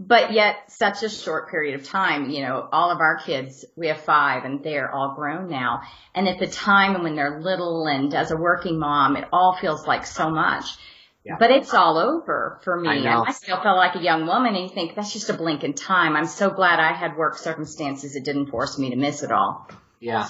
But 0.00 0.32
yet, 0.32 0.70
such 0.70 1.02
a 1.02 1.08
short 1.08 1.50
period 1.50 1.80
of 1.80 1.84
time. 1.84 2.30
You 2.30 2.42
know, 2.42 2.68
all 2.70 2.92
of 2.92 3.00
our 3.00 3.18
kids, 3.18 3.64
we 3.74 3.88
have 3.88 4.00
five, 4.00 4.44
and 4.44 4.62
they're 4.62 4.92
all 4.92 5.16
grown 5.16 5.48
now. 5.48 5.82
And 6.14 6.28
at 6.28 6.38
the 6.38 6.46
time 6.46 7.02
when 7.02 7.16
they're 7.16 7.40
little, 7.40 7.86
and 7.88 8.14
as 8.14 8.30
a 8.30 8.36
working 8.36 8.78
mom, 8.78 9.16
it 9.16 9.24
all 9.32 9.58
feels 9.60 9.88
like 9.88 10.06
so 10.06 10.30
much. 10.30 10.66
Yeah. 11.24 11.36
But 11.38 11.50
it's 11.50 11.74
all 11.74 11.98
over 11.98 12.60
for 12.62 12.80
me. 12.80 13.06
I, 13.06 13.20
I 13.20 13.32
still 13.32 13.60
feel 13.60 13.76
like 13.76 13.96
a 13.96 14.00
young 14.00 14.26
woman 14.26 14.54
and 14.54 14.64
you 14.64 14.70
think 14.70 14.94
that's 14.94 15.12
just 15.12 15.28
a 15.28 15.34
blink 15.34 15.62
in 15.62 15.74
time. 15.74 16.16
I'm 16.16 16.26
so 16.26 16.48
glad 16.48 16.80
I 16.80 16.92
had 16.94 17.16
work 17.16 17.36
circumstances 17.36 18.14
that 18.14 18.24
didn't 18.24 18.46
force 18.46 18.78
me 18.78 18.90
to 18.90 18.96
miss 18.96 19.22
it 19.22 19.30
all. 19.30 19.68
Yeah. 20.00 20.28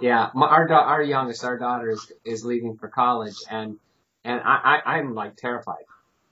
Yeah. 0.00 0.30
My, 0.34 0.46
our, 0.46 0.72
our 0.72 1.02
youngest, 1.02 1.44
our 1.44 1.58
daughter 1.58 1.90
is, 1.90 2.12
is 2.24 2.44
leaving 2.44 2.76
for 2.76 2.88
college 2.88 3.36
and, 3.50 3.76
and 4.24 4.40
I, 4.40 4.80
I, 4.84 4.92
I'm 4.92 5.14
like 5.14 5.36
terrified. 5.36 5.84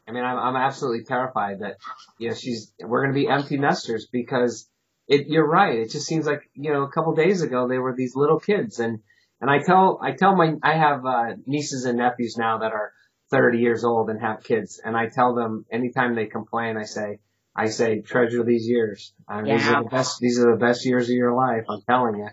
I 0.09 0.13
mean, 0.13 0.25
I'm, 0.25 0.39
I'm 0.39 0.57
absolutely 0.57 1.05
terrified 1.05 1.61
that, 1.61 1.77
you 2.19 2.29
know, 2.29 2.35
she's, 2.35 2.73
we're 2.81 3.03
going 3.03 3.15
to 3.15 3.21
be 3.21 3.29
empty 3.29 3.59
nesters 3.59 4.07
because 4.11 4.69
it, 5.09 5.27
you're 5.29 5.49
right. 5.49 5.79
It 5.79 5.91
just 5.91 6.07
seems 6.07 6.27
like, 6.27 6.43
you 6.55 6.73
know, 6.73 6.83
a 6.83 6.91
couple 6.91 7.15
days 7.15 7.43
ago 7.43 7.69
they 7.69 7.79
were 7.79 7.95
these 7.97 8.15
little 8.15 8.39
kids 8.39 8.79
and, 8.79 9.01
and 9.41 9.51
I 9.51 9.59
tell, 9.59 9.99
I 10.03 10.13
tell 10.13 10.35
my, 10.35 10.55
I 10.63 10.77
have, 10.77 11.05
uh, 11.05 11.35
nieces 11.47 11.85
and 11.85 11.99
nephews 11.99 12.37
now 12.39 12.59
that 12.59 12.73
are, 12.73 12.93
30 13.31 13.59
years 13.59 13.85
old 13.85 14.11
and 14.11 14.21
have 14.21 14.43
kids. 14.45 14.81
And 14.83 14.97
I 14.97 15.09
tell 15.09 15.35
them 15.35 15.67
anytime 15.71 16.15
they 16.15 16.27
complain, 16.27 16.77
I 16.77 16.85
say, 16.85 17.19
I 17.55 17.69
say, 17.69 18.01
treasure 18.01 18.45
these 18.45 18.69
years. 18.69 19.13
Uh, 19.29 19.43
yeah. 19.45 19.57
These 19.57 19.69
are 19.69 19.83
the 19.83 19.89
best, 19.89 20.19
these 20.21 20.39
are 20.39 20.53
the 20.53 20.59
best 20.59 20.85
years 20.85 21.09
of 21.09 21.15
your 21.15 21.35
life. 21.35 21.65
I'm 21.69 21.83
telling 21.83 22.17
you. 22.17 22.29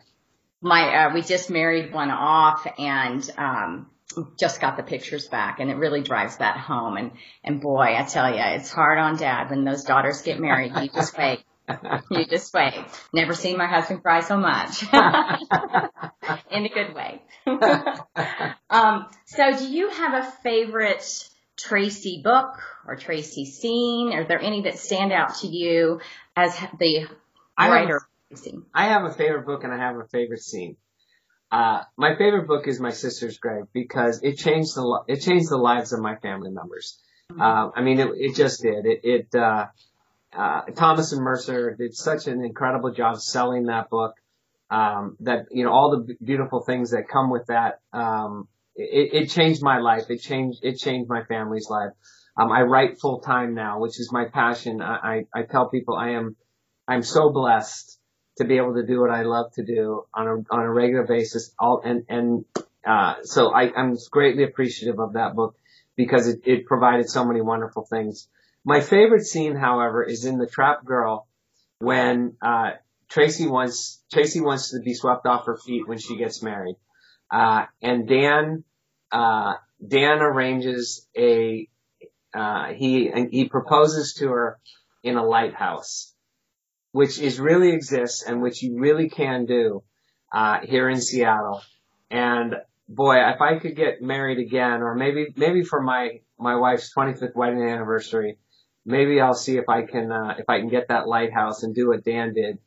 My, 0.64 1.06
uh, 1.06 1.14
we 1.14 1.22
just 1.22 1.50
married 1.50 1.94
one 1.94 2.10
off 2.10 2.66
and, 2.80 3.30
um, 3.38 3.88
just 4.40 4.62
got 4.62 4.78
the 4.78 4.84
pictures 4.84 5.28
back 5.28 5.60
and 5.60 5.70
it 5.70 5.76
really 5.76 6.02
drives 6.02 6.38
that 6.38 6.58
home. 6.58 6.98
And, 6.98 7.12
and 7.44 7.62
boy, 7.62 7.96
I 7.98 8.04
tell 8.04 8.30
you, 8.34 8.42
it's 8.42 8.72
hard 8.72 8.98
on 8.98 9.18
dad 9.18 9.50
when 9.50 9.64
those 9.64 9.84
daughters 9.84 10.22
get 10.22 10.40
married. 10.40 10.72
You 10.76 10.90
just 10.90 11.18
wait. 11.18 11.44
you 12.12 12.26
just 12.26 12.54
wait. 12.54 12.74
Never 13.14 13.34
seen 13.34 13.58
my 13.58 13.68
husband 13.68 14.02
cry 14.02 14.20
so 14.22 14.38
much. 14.38 14.84
In 16.52 16.66
a 16.66 16.70
good 16.70 16.94
way. 16.94 17.22
um, 18.70 19.08
so 19.26 19.58
do 19.58 19.68
you 19.68 19.90
have 19.90 20.26
a 20.26 20.32
favorite 20.44 21.30
Tracy 21.58 22.22
book 22.24 22.62
or 22.88 22.96
Tracy 22.96 23.46
scene? 23.46 24.14
Are 24.14 24.26
there 24.26 24.42
any 24.42 24.64
that 24.64 24.78
stand 24.78 25.12
out 25.12 25.36
to 25.40 25.48
you 25.48 26.02
as 26.36 26.58
the 26.80 27.08
writer? 27.58 28.02
I 28.74 28.86
have, 28.86 28.92
I 28.92 28.94
have 28.94 29.04
a 29.06 29.14
favorite 29.14 29.46
book 29.46 29.64
and 29.64 29.74
I 29.74 29.78
have 29.78 29.96
a 29.98 30.08
favorite 30.08 30.42
scene. 30.42 30.78
Uh, 31.52 31.84
my 31.98 32.16
favorite 32.16 32.48
book 32.48 32.68
is 32.68 32.80
My 32.80 32.90
Sister's 32.90 33.38
Grave 33.38 33.66
because 33.74 34.22
it 34.24 34.38
changed 34.38 34.76
the 34.76 35.04
it 35.08 35.18
changed 35.18 35.50
the 35.50 35.58
lives 35.58 35.94
of 35.94 36.00
my 36.00 36.16
family 36.16 36.50
members. 36.50 37.00
Mm-hmm. 37.32 37.42
Uh, 37.42 37.70
I 37.76 37.82
mean, 37.82 38.00
it, 38.00 38.10
it 38.16 38.36
just 38.36 38.64
did. 38.64 38.86
It, 38.86 39.02
it 39.04 39.36
uh, 39.36 39.68
uh, 40.36 40.62
Thomas 40.76 41.12
and 41.12 41.22
Mercer 41.22 41.76
did 41.78 41.96
such 41.96 42.26
an 42.26 42.44
incredible 42.44 42.92
job 42.92 43.18
selling 43.22 43.68
that 43.68 43.92
book. 43.92 44.16
Um, 44.72 45.18
that 45.20 45.46
you 45.52 45.64
know 45.64 45.72
all 45.72 45.92
the 45.92 46.16
beautiful 46.26 46.64
things 46.64 46.90
that 46.92 47.08
come 47.08 47.30
with 47.30 47.46
that. 47.48 47.82
Um, 47.92 48.48
it, 48.76 49.14
it 49.14 49.30
changed 49.30 49.62
my 49.62 49.78
life. 49.78 50.10
It 50.10 50.22
changed 50.22 50.62
it 50.64 50.80
changed 50.80 51.08
my 51.08 51.24
family's 51.24 51.68
life. 51.70 51.92
Um, 52.36 52.52
I 52.52 52.64
write 52.64 53.00
full 53.00 53.20
time 53.20 53.54
now, 53.54 53.80
which 53.80 54.00
is 54.00 54.10
my 54.12 54.26
passion. 54.26 54.82
I, 54.82 55.26
I, 55.36 55.42
I 55.42 55.44
tell 55.44 55.70
people 55.70 55.96
I 55.96 56.12
am 56.12 56.36
I'm 56.88 57.04
so 57.04 57.32
blessed 57.32 58.00
to 58.38 58.46
be 58.46 58.58
able 58.58 58.76
to 58.76 58.86
do 58.86 59.00
what 59.00 59.12
I 59.12 59.24
love 59.24 59.54
to 59.54 59.64
do 59.64 60.06
on 60.14 60.28
a 60.28 60.34
on 60.54 60.60
a 60.60 60.72
regular 60.72 61.06
basis. 61.06 61.54
All 61.60 61.82
and 61.84 62.06
and 62.10 62.46
uh, 62.86 63.16
so 63.24 63.54
I, 63.54 63.72
I'm 63.76 63.98
greatly 64.12 64.44
appreciative 64.44 65.00
of 65.00 65.14
that 65.14 65.36
book 65.36 65.56
because 65.96 66.28
it, 66.28 66.42
it 66.46 66.66
provided 66.66 67.10
so 67.10 67.24
many 67.24 67.42
wonderful 67.42 67.86
things. 67.86 68.28
My 68.66 68.82
favorite 68.82 69.26
scene, 69.26 69.56
however, 69.56 70.04
is 70.04 70.26
in 70.26 70.38
The 70.38 70.48
Trapped 70.48 70.86
Girl 70.86 71.28
when 71.80 72.36
uh, 72.42 72.72
Tracy 73.10 73.48
wants 73.48 74.02
Tracy 74.12 74.42
wants 74.42 74.72
to 74.72 74.80
be 74.80 74.94
swept 74.94 75.26
off 75.26 75.46
her 75.46 75.58
feet 75.58 75.88
when 75.88 75.98
she 75.98 76.18
gets 76.18 76.42
married, 76.42 76.78
uh, 77.32 77.66
and 77.82 78.08
Dan 78.08 78.64
uh, 79.12 79.56
Dan 79.86 80.20
arranges 80.22 81.08
a 81.16 81.68
uh, 82.34 82.68
he 82.74 83.12
he 83.32 83.46
proposes 83.50 84.16
to 84.16 84.30
her 84.30 84.60
in 85.04 85.18
a 85.18 85.26
lighthouse, 85.26 86.13
which 86.94 87.20
is 87.20 87.40
really 87.40 87.74
exists 87.74 88.24
and 88.24 88.42
which 88.42 88.64
you 88.64 88.80
really 88.80 89.10
can 89.10 89.46
do 89.46 89.84
uh, 90.32 90.60
here 90.62 90.88
in 90.88 91.02
Seattle. 91.02 91.62
And 92.10 92.56
boy, 92.88 93.16
if 93.18 93.42
I 93.42 93.60
could 93.60 93.76
get 93.76 94.02
married 94.02 94.40
again, 94.40 94.82
or 94.82 94.96
maybe 94.96 95.34
maybe 95.36 95.64
for 95.64 95.82
my 95.82 96.22
my 96.40 96.56
wife's 96.56 96.94
25th 96.96 97.36
wedding 97.36 97.64
anniversary, 97.64 98.38
maybe 98.86 99.20
I'll 99.20 99.34
see 99.34 99.58
if 99.58 99.68
I 99.68 99.82
can 99.82 100.12
uh, 100.12 100.36
if 100.38 100.46
I 100.48 100.60
can 100.60 100.70
get 100.70 100.88
that 100.90 101.08
lighthouse 101.08 101.64
and 101.64 101.74
do 101.76 101.90
what 101.90 102.06
Dan 102.06 102.34
did 102.34 102.60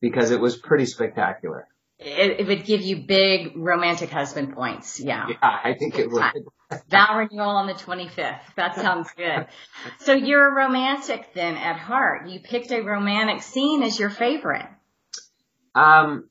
because 0.00 0.30
it 0.30 0.40
was 0.40 0.56
pretty 0.56 0.86
spectacular. 0.86 1.68
It, 1.98 2.40
it 2.40 2.46
would 2.46 2.64
give 2.64 2.80
you 2.80 3.04
big 3.06 3.52
romantic 3.54 4.10
husband 4.10 4.54
points. 4.54 4.98
Yeah. 4.98 5.28
Yeah, 5.28 5.36
I 5.42 5.74
think 5.78 5.98
it 5.98 6.10
would. 6.10 6.22
Vow 6.88 7.18
renewal 7.18 7.50
on 7.50 7.66
the 7.66 7.74
25th. 7.74 8.40
That 8.56 8.76
sounds 8.76 9.08
good. 9.16 9.46
So 10.00 10.12
you're 10.12 10.48
a 10.48 10.54
romantic 10.54 11.34
then 11.34 11.56
at 11.56 11.76
heart. 11.78 12.28
You 12.28 12.40
picked 12.40 12.70
a 12.70 12.80
romantic 12.80 13.42
scene 13.42 13.82
as 13.82 13.98
your 13.98 14.10
favorite. 14.10 14.66
Um, 15.74 16.28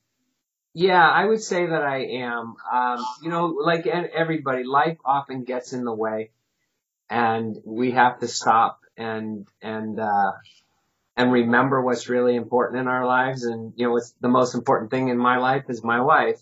yeah, 0.73 1.07
I 1.07 1.25
would 1.25 1.41
say 1.41 1.65
that 1.65 1.83
I 1.83 2.05
am. 2.05 2.55
Um, 2.71 3.05
you 3.21 3.29
know, 3.29 3.47
like 3.47 3.85
everybody, 3.85 4.63
life 4.63 4.97
often 5.05 5.43
gets 5.43 5.73
in 5.73 5.83
the 5.83 5.93
way 5.93 6.31
and 7.09 7.57
we 7.65 7.91
have 7.91 8.19
to 8.19 8.27
stop 8.27 8.79
and 8.97 9.47
and 9.61 9.99
uh, 9.99 10.31
and 11.15 11.31
remember 11.31 11.81
what's 11.81 12.09
really 12.09 12.35
important 12.35 12.81
in 12.81 12.87
our 12.87 13.05
lives. 13.05 13.43
And 13.43 13.73
you 13.75 13.85
know, 13.85 13.91
what's 13.91 14.13
the 14.19 14.29
most 14.29 14.55
important 14.55 14.91
thing 14.91 15.09
in 15.09 15.17
my 15.17 15.37
life 15.37 15.65
is 15.69 15.83
my 15.83 16.01
wife. 16.01 16.41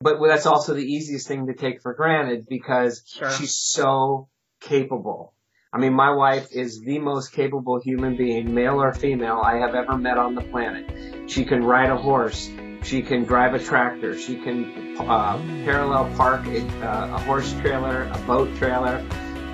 But 0.00 0.18
that's 0.26 0.46
also 0.46 0.74
the 0.74 0.84
easiest 0.84 1.26
thing 1.26 1.46
to 1.46 1.54
take 1.54 1.82
for 1.82 1.94
granted 1.94 2.46
because 2.48 3.02
sure. 3.06 3.30
she's 3.30 3.56
so 3.56 4.28
capable. 4.60 5.32
I 5.72 5.78
mean, 5.78 5.94
my 5.94 6.10
wife 6.10 6.48
is 6.52 6.80
the 6.80 6.98
most 6.98 7.32
capable 7.32 7.80
human 7.80 8.16
being, 8.16 8.54
male 8.54 8.80
or 8.80 8.94
female, 8.94 9.40
I 9.44 9.56
have 9.58 9.74
ever 9.74 9.96
met 9.96 10.16
on 10.16 10.34
the 10.34 10.42
planet. 10.42 11.30
She 11.30 11.44
can 11.44 11.64
ride 11.64 11.90
a 11.90 11.96
horse. 11.96 12.50
She 12.82 13.02
can 13.02 13.24
drive 13.24 13.54
a 13.54 13.58
tractor. 13.58 14.18
She 14.18 14.36
can 14.36 14.96
uh, 14.98 15.38
parallel 15.64 16.14
park 16.16 16.46
a, 16.46 16.66
uh, 16.86 17.16
a 17.16 17.20
horse 17.20 17.52
trailer, 17.60 18.08
a 18.12 18.18
boat 18.26 18.54
trailer 18.56 19.04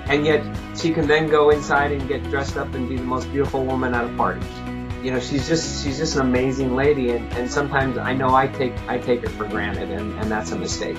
and 0.05 0.25
yet 0.25 0.43
she 0.77 0.91
can 0.91 1.07
then 1.07 1.29
go 1.29 1.49
inside 1.49 1.91
and 1.91 2.07
get 2.07 2.23
dressed 2.25 2.57
up 2.57 2.73
and 2.73 2.89
be 2.89 2.97
the 2.97 3.03
most 3.03 3.31
beautiful 3.31 3.65
woman 3.65 3.93
at 3.93 4.03
a 4.03 4.17
party. 4.17 4.45
You 5.03 5.11
know, 5.11 5.19
she's 5.19 5.47
just 5.47 5.83
she's 5.83 5.97
just 5.97 6.15
an 6.15 6.21
amazing 6.21 6.75
lady, 6.75 7.09
and, 7.11 7.31
and 7.33 7.51
sometimes 7.51 7.97
I 7.97 8.13
know 8.13 8.33
I 8.33 8.47
take 8.47 8.73
I 8.87 8.97
take 8.97 9.23
it 9.23 9.29
for 9.29 9.45
granted, 9.45 9.91
and, 9.91 10.17
and 10.19 10.31
that's 10.31 10.51
a 10.51 10.57
mistake. 10.57 10.97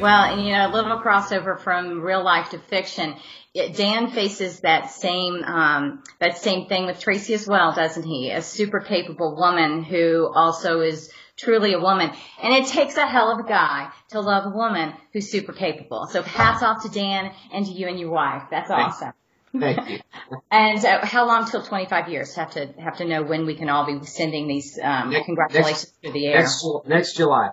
Well, 0.00 0.32
and 0.32 0.44
you 0.44 0.52
know, 0.52 0.68
a 0.68 0.72
little 0.72 0.98
crossover 1.00 1.58
from 1.58 2.00
real 2.00 2.22
life 2.22 2.50
to 2.50 2.58
fiction. 2.58 3.14
It, 3.54 3.76
Dan 3.76 4.10
faces 4.10 4.60
that 4.60 4.90
same 4.90 5.42
um, 5.44 6.02
that 6.18 6.38
same 6.38 6.66
thing 6.66 6.86
with 6.86 6.98
Tracy 6.98 7.34
as 7.34 7.46
well, 7.46 7.72
doesn't 7.72 8.04
he? 8.04 8.30
A 8.30 8.42
super 8.42 8.80
capable 8.80 9.36
woman 9.36 9.84
who 9.84 10.30
also 10.34 10.80
is 10.80 11.10
truly 11.36 11.72
a 11.74 11.80
woman, 11.80 12.10
and 12.42 12.52
it 12.52 12.66
takes 12.66 12.96
a 12.96 13.06
hell 13.06 13.30
of 13.30 13.38
a 13.38 13.48
guy 13.48 13.90
to 14.10 14.20
love 14.20 14.46
a 14.46 14.56
woman 14.56 14.94
who's 15.12 15.30
super 15.30 15.52
capable. 15.52 16.06
So 16.06 16.22
hats 16.22 16.64
off 16.64 16.82
to 16.82 16.88
Dan 16.88 17.32
and 17.52 17.64
to 17.66 17.72
you 17.72 17.86
and 17.86 18.00
your 18.00 18.10
wife. 18.10 18.44
That's 18.50 18.70
awesome. 18.70 19.12
Thank 19.58 19.88
you. 19.88 19.98
and 20.50 20.84
uh, 20.84 21.04
how 21.04 21.26
long 21.26 21.48
till 21.50 21.62
25 21.62 22.08
years? 22.08 22.34
Have 22.34 22.52
to 22.52 22.72
have 22.78 22.98
to 22.98 23.04
know 23.04 23.22
when 23.22 23.46
we 23.46 23.54
can 23.54 23.68
all 23.68 23.86
be 23.86 24.04
sending 24.06 24.48
these 24.48 24.78
um, 24.82 25.10
Next- 25.10 25.26
congratulations 25.26 25.92
to 26.04 26.12
the 26.12 26.26
air. 26.26 26.40
Next 26.40 26.64
next 26.86 27.16
July. 27.16 27.50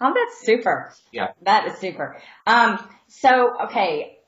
Oh, 0.00 0.12
that's 0.14 0.44
super. 0.44 0.94
Yeah. 1.12 1.28
That 1.42 1.66
is 1.68 1.78
super. 1.78 2.20
Um, 2.46 2.78
so, 3.08 3.64
okay, 3.64 4.18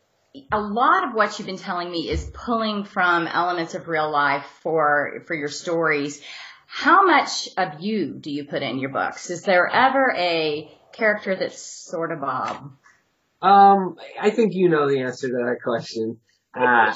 a 0.51 0.61
lot 0.61 1.09
of 1.09 1.15
what 1.15 1.39
you've 1.39 1.47
been 1.47 1.59
telling 1.59 1.91
me 1.91 2.09
is 2.09 2.31
pulling 2.33 2.85
from 2.85 3.27
elements 3.27 3.75
of 3.75 3.89
real 3.89 4.11
life 4.11 4.47
for, 4.63 5.23
for 5.27 5.35
your 5.35 5.49
stories. 5.49 6.23
How 6.67 7.05
much 7.07 7.49
of 7.57 7.81
you 7.81 8.15
do 8.15 8.31
you 8.31 8.45
put 8.45 8.63
in 8.63 8.79
your 8.79 8.91
books? 8.91 9.31
Is 9.31 9.43
there 9.43 9.67
ever 9.67 10.15
a 10.17 10.71
character 10.93 11.37
that's 11.37 11.61
sort 11.61 12.13
of 12.13 12.21
Bob? 12.21 12.73
Um, 13.41 13.97
I 14.21 14.31
think 14.31 14.55
you 14.55 14.69
know 14.69 14.89
the 14.89 15.01
answer 15.01 15.29
to 15.29 15.35
that 15.35 15.59
question. 15.63 16.19
Uh, 16.59 16.95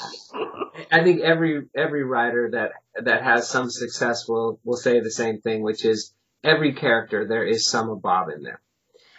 I 0.91 1.03
think 1.03 1.21
every 1.21 1.63
every 1.75 2.03
writer 2.03 2.51
that 2.51 2.71
that 3.03 3.23
has 3.23 3.49
some 3.49 3.69
success 3.69 4.27
will 4.27 4.59
will 4.63 4.77
say 4.77 4.99
the 4.99 5.11
same 5.11 5.39
thing, 5.41 5.61
which 5.61 5.85
is 5.85 6.13
every 6.43 6.73
character 6.73 7.27
there 7.27 7.45
is 7.45 7.67
some 7.67 7.89
of 7.89 8.01
Bob 8.01 8.29
in 8.29 8.43
there. 8.43 8.61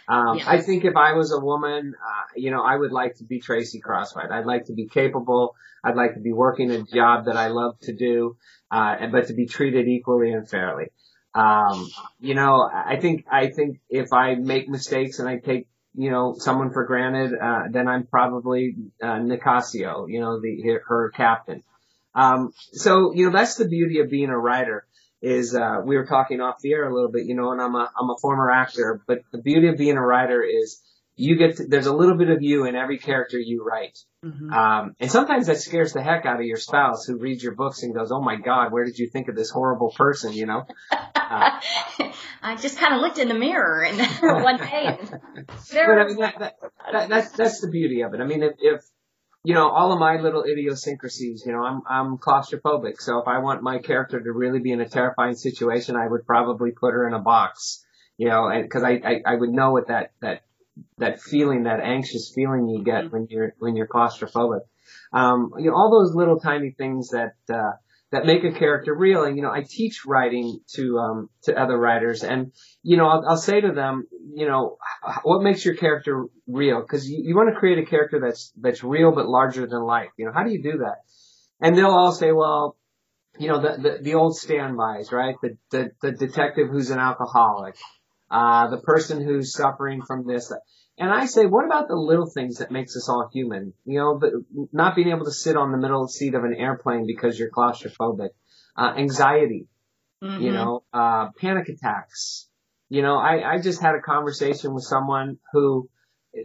Um, 0.07 0.37
Yeah. 0.37 0.49
I 0.49 0.61
think 0.61 0.85
if 0.85 0.95
I 0.95 1.13
was 1.13 1.31
a 1.31 1.39
woman, 1.39 1.95
uh, 1.99 2.23
you 2.35 2.51
know, 2.51 2.61
I 2.61 2.75
would 2.75 2.91
like 2.91 3.15
to 3.15 3.23
be 3.23 3.39
Tracy 3.39 3.81
Crosswhite. 3.81 4.31
I'd 4.31 4.45
like 4.45 4.65
to 4.65 4.73
be 4.73 4.87
capable. 4.87 5.55
I'd 5.83 5.95
like 5.95 6.13
to 6.13 6.19
be 6.19 6.31
working 6.31 6.71
a 6.71 6.83
job 6.83 7.25
that 7.25 7.37
I 7.37 7.47
love 7.47 7.79
to 7.81 7.93
do, 7.93 8.37
uh, 8.71 8.95
and 8.99 9.11
but 9.11 9.27
to 9.27 9.33
be 9.33 9.45
treated 9.47 9.87
equally 9.87 10.31
and 10.31 10.47
fairly. 10.47 10.87
Um, 11.33 11.89
you 12.19 12.33
know, 12.33 12.69
I 12.71 12.97
think 12.97 13.25
I 13.29 13.47
think 13.47 13.79
if 13.89 14.13
I 14.13 14.35
make 14.35 14.69
mistakes 14.69 15.19
and 15.19 15.27
I 15.27 15.37
take 15.37 15.67
you 15.97 16.11
know 16.11 16.35
someone 16.37 16.71
for 16.71 16.85
granted, 16.85 17.33
uh, 17.39 17.63
then 17.71 17.87
I'm 17.87 18.05
probably 18.05 18.75
uh, 19.01 19.19
Nolasco, 19.19 20.09
you 20.09 20.19
know, 20.19 20.39
the 20.41 20.79
her, 20.85 21.11
captain. 21.11 21.63
Um, 22.13 22.53
so 22.73 23.13
you 23.13 23.25
know 23.25 23.37
that's 23.37 23.55
the 23.55 23.67
beauty 23.67 23.99
of 23.99 24.09
being 24.09 24.29
a 24.29 24.37
writer 24.37 24.85
is 25.21 25.55
uh, 25.55 25.81
we 25.83 25.97
were 25.97 26.05
talking 26.05 26.41
off 26.41 26.61
the 26.61 26.73
air 26.73 26.87
a 26.87 26.93
little 26.93 27.11
bit, 27.11 27.25
you 27.25 27.35
know, 27.35 27.51
and 27.51 27.61
I'm 27.61 27.75
a 27.75 27.91
I'm 27.99 28.09
a 28.09 28.17
former 28.21 28.51
actor, 28.51 29.01
but 29.07 29.19
the 29.31 29.41
beauty 29.41 29.67
of 29.69 29.77
being 29.77 29.97
a 29.97 30.05
writer 30.05 30.43
is 30.43 30.81
you 31.15 31.37
get 31.37 31.57
to, 31.57 31.65
there's 31.67 31.85
a 31.85 31.95
little 31.95 32.17
bit 32.17 32.29
of 32.29 32.41
you 32.41 32.65
in 32.65 32.75
every 32.75 32.97
character 32.97 33.39
you 33.39 33.63
write. 33.63 33.97
Mhm. 34.23 34.51
Um, 34.51 34.95
and 34.99 35.09
sometimes 35.09 35.47
that 35.47 35.57
scares 35.57 35.93
the 35.93 36.01
heck 36.01 36.25
out 36.25 36.39
of 36.39 36.45
your 36.45 36.57
spouse 36.57 37.05
who 37.05 37.17
reads 37.17 37.43
your 37.43 37.55
books 37.55 37.83
and 37.83 37.93
goes, 37.93 38.11
"Oh 38.11 38.21
my 38.21 38.35
God, 38.35 38.71
where 38.71 38.83
did 38.83 38.99
you 38.99 39.07
think 39.09 39.29
of 39.29 39.35
this 39.35 39.49
horrible 39.49 39.93
person?" 39.95 40.33
You 40.33 40.45
know. 40.45 40.65
Uh, 40.91 41.59
I 42.41 42.55
just 42.57 42.77
kind 42.77 42.93
of 42.93 43.01
looked 43.01 43.17
in 43.17 43.27
the 43.27 43.33
mirror 43.33 43.83
and 43.83 43.97
one 44.43 44.57
day 44.57 44.97
and 44.99 45.19
but 45.47 45.65
there 45.71 45.99
I 45.99 46.07
mean, 46.07 46.17
that, 46.17 46.39
that, 46.39 46.55
that, 46.91 47.09
that's 47.09 47.31
that's 47.31 47.61
the 47.61 47.69
beauty 47.69 48.01
of 48.01 48.13
it. 48.13 48.19
I 48.19 48.25
mean, 48.25 48.43
if, 48.43 48.53
if 48.59 48.81
you 49.43 49.53
know 49.53 49.69
all 49.69 49.93
of 49.93 49.99
my 49.99 50.19
little 50.19 50.43
idiosyncrasies, 50.43 51.43
you 51.45 51.53
know, 51.53 51.63
I'm 51.63 51.81
I'm 51.87 52.17
claustrophobic, 52.17 52.99
so 52.99 53.19
if 53.19 53.27
I 53.27 53.39
want 53.39 53.63
my 53.63 53.77
character 53.79 54.19
to 54.21 54.31
really 54.31 54.59
be 54.59 54.71
in 54.71 54.81
a 54.81 54.89
terrifying 54.89 55.35
situation, 55.35 55.95
I 55.95 56.07
would 56.07 56.25
probably 56.25 56.71
put 56.71 56.93
her 56.93 57.07
in 57.07 57.13
a 57.13 57.19
box, 57.19 57.85
you 58.17 58.27
know, 58.27 58.47
and 58.47 58.63
because 58.63 58.83
I, 58.83 59.01
I 59.05 59.21
I 59.25 59.35
would 59.35 59.49
know 59.49 59.71
what 59.71 59.87
that 59.87 60.11
that 60.21 60.41
that 60.97 61.21
feeling, 61.21 61.63
that 61.63 61.79
anxious 61.79 62.31
feeling 62.33 62.67
you 62.67 62.83
get 62.83 63.11
when 63.11 63.27
you're 63.29 63.53
when 63.59 63.75
you're 63.75 63.87
claustrophobic. 63.87 64.61
Um, 65.13 65.51
you 65.57 65.69
know, 65.69 65.75
all 65.75 65.91
those 65.91 66.15
little 66.15 66.39
tiny 66.39 66.71
things 66.71 67.09
that 67.09 67.35
uh, 67.53 67.71
that 68.11 68.25
make 68.25 68.43
a 68.43 68.57
character 68.57 68.93
real. 68.93 69.23
And 69.23 69.35
you 69.35 69.43
know, 69.43 69.51
I 69.51 69.63
teach 69.67 70.05
writing 70.05 70.59
to 70.75 70.97
um, 70.97 71.29
to 71.43 71.57
other 71.57 71.77
writers, 71.77 72.23
and 72.23 72.51
you 72.83 72.97
know, 72.97 73.07
I'll, 73.07 73.23
I'll 73.29 73.37
say 73.37 73.61
to 73.61 73.71
them, 73.71 74.07
you 74.33 74.47
know, 74.47 74.77
what 75.23 75.41
makes 75.41 75.65
your 75.65 75.75
character 75.75 76.25
real? 76.47 76.81
Because 76.81 77.09
you, 77.09 77.23
you 77.23 77.35
want 77.35 77.53
to 77.53 77.59
create 77.59 77.79
a 77.79 77.85
character 77.85 78.19
that's 78.19 78.51
that's 78.57 78.83
real 78.83 79.11
but 79.13 79.27
larger 79.27 79.67
than 79.67 79.81
life. 79.81 80.09
You 80.17 80.25
know, 80.25 80.31
how 80.33 80.43
do 80.43 80.51
you 80.51 80.61
do 80.61 80.79
that? 80.79 81.03
And 81.61 81.77
they'll 81.77 81.87
all 81.87 82.11
say, 82.11 82.31
well, 82.31 82.77
you 83.37 83.47
know, 83.47 83.61
the 83.61 83.81
the, 83.81 83.97
the 84.01 84.13
old 84.15 84.37
standbys, 84.37 85.11
right? 85.11 85.35
The, 85.41 85.57
the 85.71 85.91
the 86.01 86.11
detective 86.11 86.69
who's 86.69 86.91
an 86.91 86.99
alcoholic, 86.99 87.75
uh, 88.29 88.69
the 88.69 88.77
person 88.77 89.21
who's 89.21 89.53
suffering 89.53 90.01
from 90.01 90.25
this. 90.27 90.51
And 90.97 91.09
I 91.11 91.25
say, 91.25 91.45
what 91.45 91.65
about 91.65 91.87
the 91.87 91.95
little 91.95 92.29
things 92.29 92.57
that 92.57 92.71
makes 92.71 92.95
us 92.95 93.09
all 93.09 93.29
human? 93.31 93.73
You 93.85 93.99
know, 93.99 94.19
the, 94.19 94.67
not 94.71 94.95
being 94.95 95.09
able 95.09 95.25
to 95.25 95.31
sit 95.31 95.57
on 95.57 95.71
the 95.71 95.77
middle 95.77 96.07
seat 96.07 96.35
of 96.35 96.43
an 96.43 96.53
airplane 96.53 97.05
because 97.05 97.37
you're 97.37 97.51
claustrophobic, 97.51 98.29
uh, 98.77 98.93
anxiety, 98.97 99.67
you 100.39 100.51
Mhm. 100.51 100.53
know, 100.53 100.83
uh, 100.93 101.31
panic 101.37 101.67
attacks. 101.69 102.47
You 102.87 103.01
know, 103.01 103.17
I, 103.17 103.55
I 103.55 103.61
just 103.61 103.81
had 103.81 103.95
a 103.95 104.01
conversation 104.01 104.73
with 104.73 104.83
someone 104.83 105.37
who, 105.51 105.89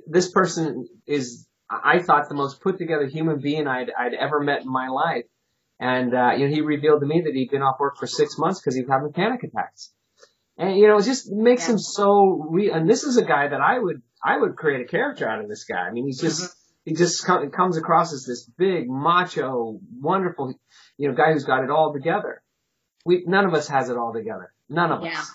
this 0.07 0.31
person 0.33 0.88
is, 1.07 1.47
I 1.69 2.01
thought 2.01 2.29
the 2.29 2.35
most 2.35 2.61
put 2.61 2.79
together 2.79 3.07
human 3.07 3.40
being 3.40 3.69
I'd, 3.69 3.90
I'd 3.97 4.14
ever 4.14 4.40
met 4.40 4.62
in 4.62 4.73
my 4.73 4.88
life. 4.88 5.27
And, 5.79 6.12
uh, 6.14 6.33
you 6.37 6.49
know, 6.49 6.55
he 6.55 6.61
revealed 6.61 7.01
to 7.01 7.07
me 7.07 7.23
that 7.25 7.35
he'd 7.35 7.51
been 7.51 7.62
off 7.62 7.79
work 7.79 7.97
for 7.99 8.07
six 8.07 8.37
months 8.37 8.61
because 8.61 8.75
he 8.75 8.83
was 8.83 8.90
having 8.90 9.12
panic 9.12 9.45
attacks. 9.45 9.93
And, 10.61 10.77
you 10.77 10.87
know, 10.88 10.99
it 10.99 11.05
just 11.05 11.33
makes 11.33 11.66
Yeah. 11.66 11.73
him 11.73 11.79
so 11.79 12.46
real. 12.51 12.75
And 12.75 12.88
this 12.88 13.03
is 13.03 13.16
a 13.16 13.25
guy 13.25 13.49
that 13.49 13.61
I 13.62 13.79
would, 13.79 14.03
I 14.23 14.37
would 14.37 14.57
create 14.57 14.83
a 14.83 14.85
character 14.85 15.27
out 15.27 15.40
of 15.42 15.49
this 15.49 15.64
guy. 15.64 15.79
I 15.79 15.90
mean, 15.90 16.05
he's 16.05 16.20
just, 16.20 16.55
he 16.85 16.92
just 16.94 17.25
co- 17.25 17.49
comes 17.49 17.79
across 17.79 18.12
as 18.12 18.27
this 18.27 18.44
big, 18.59 18.85
macho, 18.90 19.81
wonderful, 19.99 20.55
you 20.99 21.09
know, 21.09 21.14
guy 21.14 21.33
who's 21.33 21.44
got 21.44 21.64
it 21.64 21.70
all 21.70 21.94
together. 21.94 22.42
We, 23.07 23.25
none 23.27 23.46
of 23.46 23.55
us 23.55 23.68
has 23.68 23.88
it 23.88 23.96
all 23.96 24.12
together. 24.12 24.53
None 24.68 24.92
of 24.92 25.03
Yeah. 25.03 25.18
us. 25.18 25.35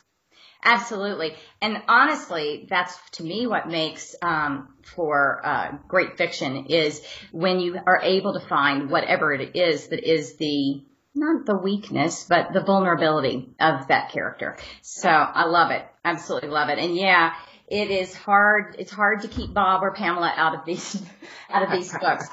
Absolutely. 0.63 1.35
And 1.61 1.81
honestly, 1.87 2.67
that's 2.69 2.95
to 3.13 3.23
me 3.23 3.47
what 3.47 3.67
makes 3.67 4.15
um, 4.21 4.75
for 4.95 5.41
uh, 5.43 5.71
great 5.87 6.17
fiction 6.17 6.67
is 6.69 7.03
when 7.31 7.59
you 7.59 7.77
are 7.85 8.01
able 8.01 8.33
to 8.33 8.47
find 8.47 8.89
whatever 8.91 9.33
it 9.33 9.55
is 9.55 9.87
that 9.87 10.07
is 10.07 10.37
the 10.37 10.83
not 11.15 11.45
the 11.45 11.55
weakness, 11.55 12.25
but 12.27 12.53
the 12.53 12.61
vulnerability 12.61 13.49
of 13.59 13.87
that 13.87 14.11
character. 14.11 14.57
So 14.81 15.09
I 15.09 15.45
love 15.45 15.71
it. 15.71 15.85
Absolutely 16.03 16.49
love 16.49 16.69
it. 16.69 16.77
And 16.77 16.95
yeah, 16.95 17.33
it 17.67 17.89
is 17.89 18.13
hard. 18.13 18.75
It's 18.77 18.91
hard 18.91 19.21
to 19.21 19.27
keep 19.27 19.53
Bob 19.53 19.81
or 19.81 19.91
Pamela 19.93 20.31
out 20.35 20.55
of 20.55 20.65
these, 20.65 21.01
out 21.49 21.63
of 21.63 21.71
these 21.71 21.91
books. 21.99 22.27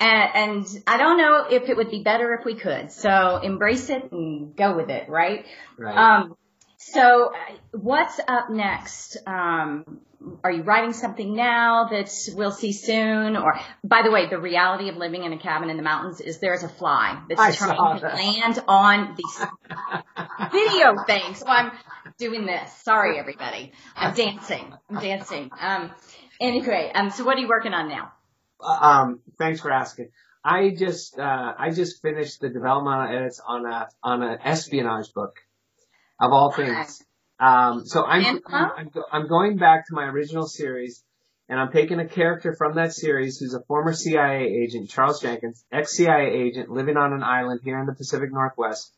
And, 0.00 0.30
and 0.34 0.82
I 0.86 0.98
don't 0.98 1.16
know 1.16 1.46
if 1.50 1.68
it 1.68 1.76
would 1.76 1.90
be 1.90 2.02
better 2.02 2.34
if 2.34 2.44
we 2.44 2.56
could. 2.56 2.92
So 2.92 3.38
embrace 3.42 3.88
it 3.88 4.12
and 4.12 4.54
go 4.54 4.76
with 4.76 4.90
it, 4.90 5.08
right? 5.08 5.46
Right. 5.78 5.96
Um, 5.96 6.36
so 6.76 7.32
uh, 7.32 7.54
what's 7.72 8.20
up 8.28 8.50
next? 8.50 9.16
Um, 9.26 10.00
are 10.42 10.50
you 10.50 10.62
writing 10.62 10.92
something 10.92 11.34
now 11.34 11.88
that 11.90 12.10
we'll 12.34 12.52
see 12.52 12.72
soon? 12.72 13.36
Or, 13.36 13.58
by 13.82 14.02
the 14.02 14.10
way, 14.10 14.28
the 14.28 14.38
reality 14.40 14.88
of 14.88 14.96
living 14.96 15.24
in 15.24 15.32
a 15.32 15.38
cabin 15.38 15.70
in 15.70 15.76
the 15.76 15.82
mountains 15.82 16.20
is 16.20 16.38
there's 16.38 16.62
a 16.62 16.68
fly 16.68 17.22
that's 17.28 17.58
saw 17.58 17.74
trying 17.74 18.00
to 18.00 18.06
land 18.06 18.58
on 18.68 19.16
the 19.16 20.48
video 20.52 21.04
thing. 21.04 21.34
So 21.34 21.46
I'm 21.46 21.72
doing 22.18 22.46
this. 22.46 22.72
Sorry, 22.82 23.18
everybody. 23.18 23.72
I'm 23.96 24.14
dancing. 24.14 24.72
I'm 24.90 25.00
dancing. 25.00 25.50
Um, 25.60 25.90
anyway, 26.40 26.90
um, 26.94 27.10
so 27.10 27.24
what 27.24 27.36
are 27.36 27.40
you 27.40 27.48
working 27.48 27.74
on 27.74 27.88
now? 27.88 28.12
um, 28.60 29.20
thanks 29.38 29.60
for 29.60 29.70
asking. 29.70 30.08
I 30.44 30.70
just, 30.70 31.18
uh, 31.18 31.54
I 31.58 31.70
just 31.70 32.02
finished 32.02 32.40
the 32.40 32.50
developmental 32.50 33.16
edits 33.16 33.40
on 33.44 33.64
a, 33.64 33.88
on 34.02 34.22
an 34.22 34.38
espionage 34.44 35.12
book 35.14 35.36
of 36.20 36.32
all 36.32 36.52
things. 36.52 37.02
Um, 37.44 37.84
so 37.84 38.02
I'm? 38.04 38.40
I'm, 38.46 38.88
go- 38.88 39.04
I'm 39.12 39.28
going 39.28 39.58
back 39.58 39.86
to 39.88 39.94
my 39.94 40.04
original 40.04 40.46
series 40.46 41.04
and 41.48 41.60
I'm 41.60 41.72
taking 41.72 42.00
a 42.00 42.08
character 42.08 42.54
from 42.56 42.76
that 42.76 42.94
series 42.94 43.38
who's 43.38 43.52
a 43.52 43.60
former 43.68 43.92
CIA 43.92 44.44
agent, 44.44 44.88
Charles 44.88 45.20
Jenkins, 45.20 45.62
ex-CIA 45.70 46.32
agent 46.32 46.70
living 46.70 46.96
on 46.96 47.12
an 47.12 47.22
island 47.22 47.60
here 47.62 47.78
in 47.78 47.86
the 47.86 47.92
Pacific 47.92 48.30
Northwest. 48.32 48.90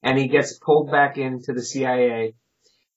And 0.00 0.16
he 0.16 0.28
gets 0.28 0.56
pulled 0.58 0.92
back 0.92 1.18
into 1.18 1.52
the 1.52 1.62
CIA. 1.62 2.34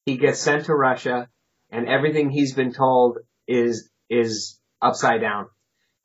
He 0.05 0.17
gets 0.17 0.39
sent 0.39 0.65
to 0.65 0.75
Russia 0.75 1.29
and 1.71 1.89
everything 1.89 2.29
he's 2.29 2.53
been 2.53 2.73
told 2.73 3.17
is, 3.47 3.89
is 4.07 4.59
upside 4.83 5.21
down. 5.21 5.47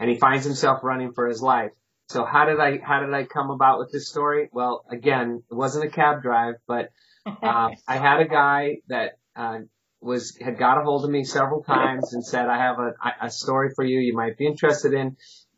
And 0.00 0.08
he 0.08 0.16
finds 0.18 0.46
himself 0.46 0.80
running 0.82 1.12
for 1.12 1.28
his 1.28 1.42
life. 1.42 1.72
So 2.08 2.24
how 2.24 2.46
did 2.46 2.60
I, 2.60 2.78
how 2.82 3.00
did 3.00 3.12
I 3.12 3.24
come 3.24 3.50
about 3.50 3.78
with 3.78 3.92
this 3.92 4.08
story? 4.08 4.48
Well, 4.52 4.86
again, 4.90 5.42
it 5.50 5.54
wasn't 5.54 5.84
a 5.84 5.90
cab 5.90 6.22
drive, 6.22 6.54
but 6.66 6.90
uh, 7.26 7.70
I 7.88 7.96
had 7.96 8.20
a 8.20 8.28
guy 8.28 8.78
that 8.88 9.18
uh, 9.34 9.58
was 10.00 10.36
had 10.40 10.58
got 10.58 10.80
a 10.80 10.84
hold 10.84 11.04
of 11.04 11.10
me 11.10 11.24
several 11.24 11.62
times 11.62 12.12
and 12.12 12.24
said, 12.24 12.46
"I 12.46 12.58
have 12.58 12.76
a, 12.78 13.26
a 13.26 13.30
story 13.30 13.70
for 13.74 13.84
you. 13.84 13.98
You 13.98 14.14
might 14.14 14.36
be 14.38 14.46
interested 14.46 14.94
in. 14.94 15.16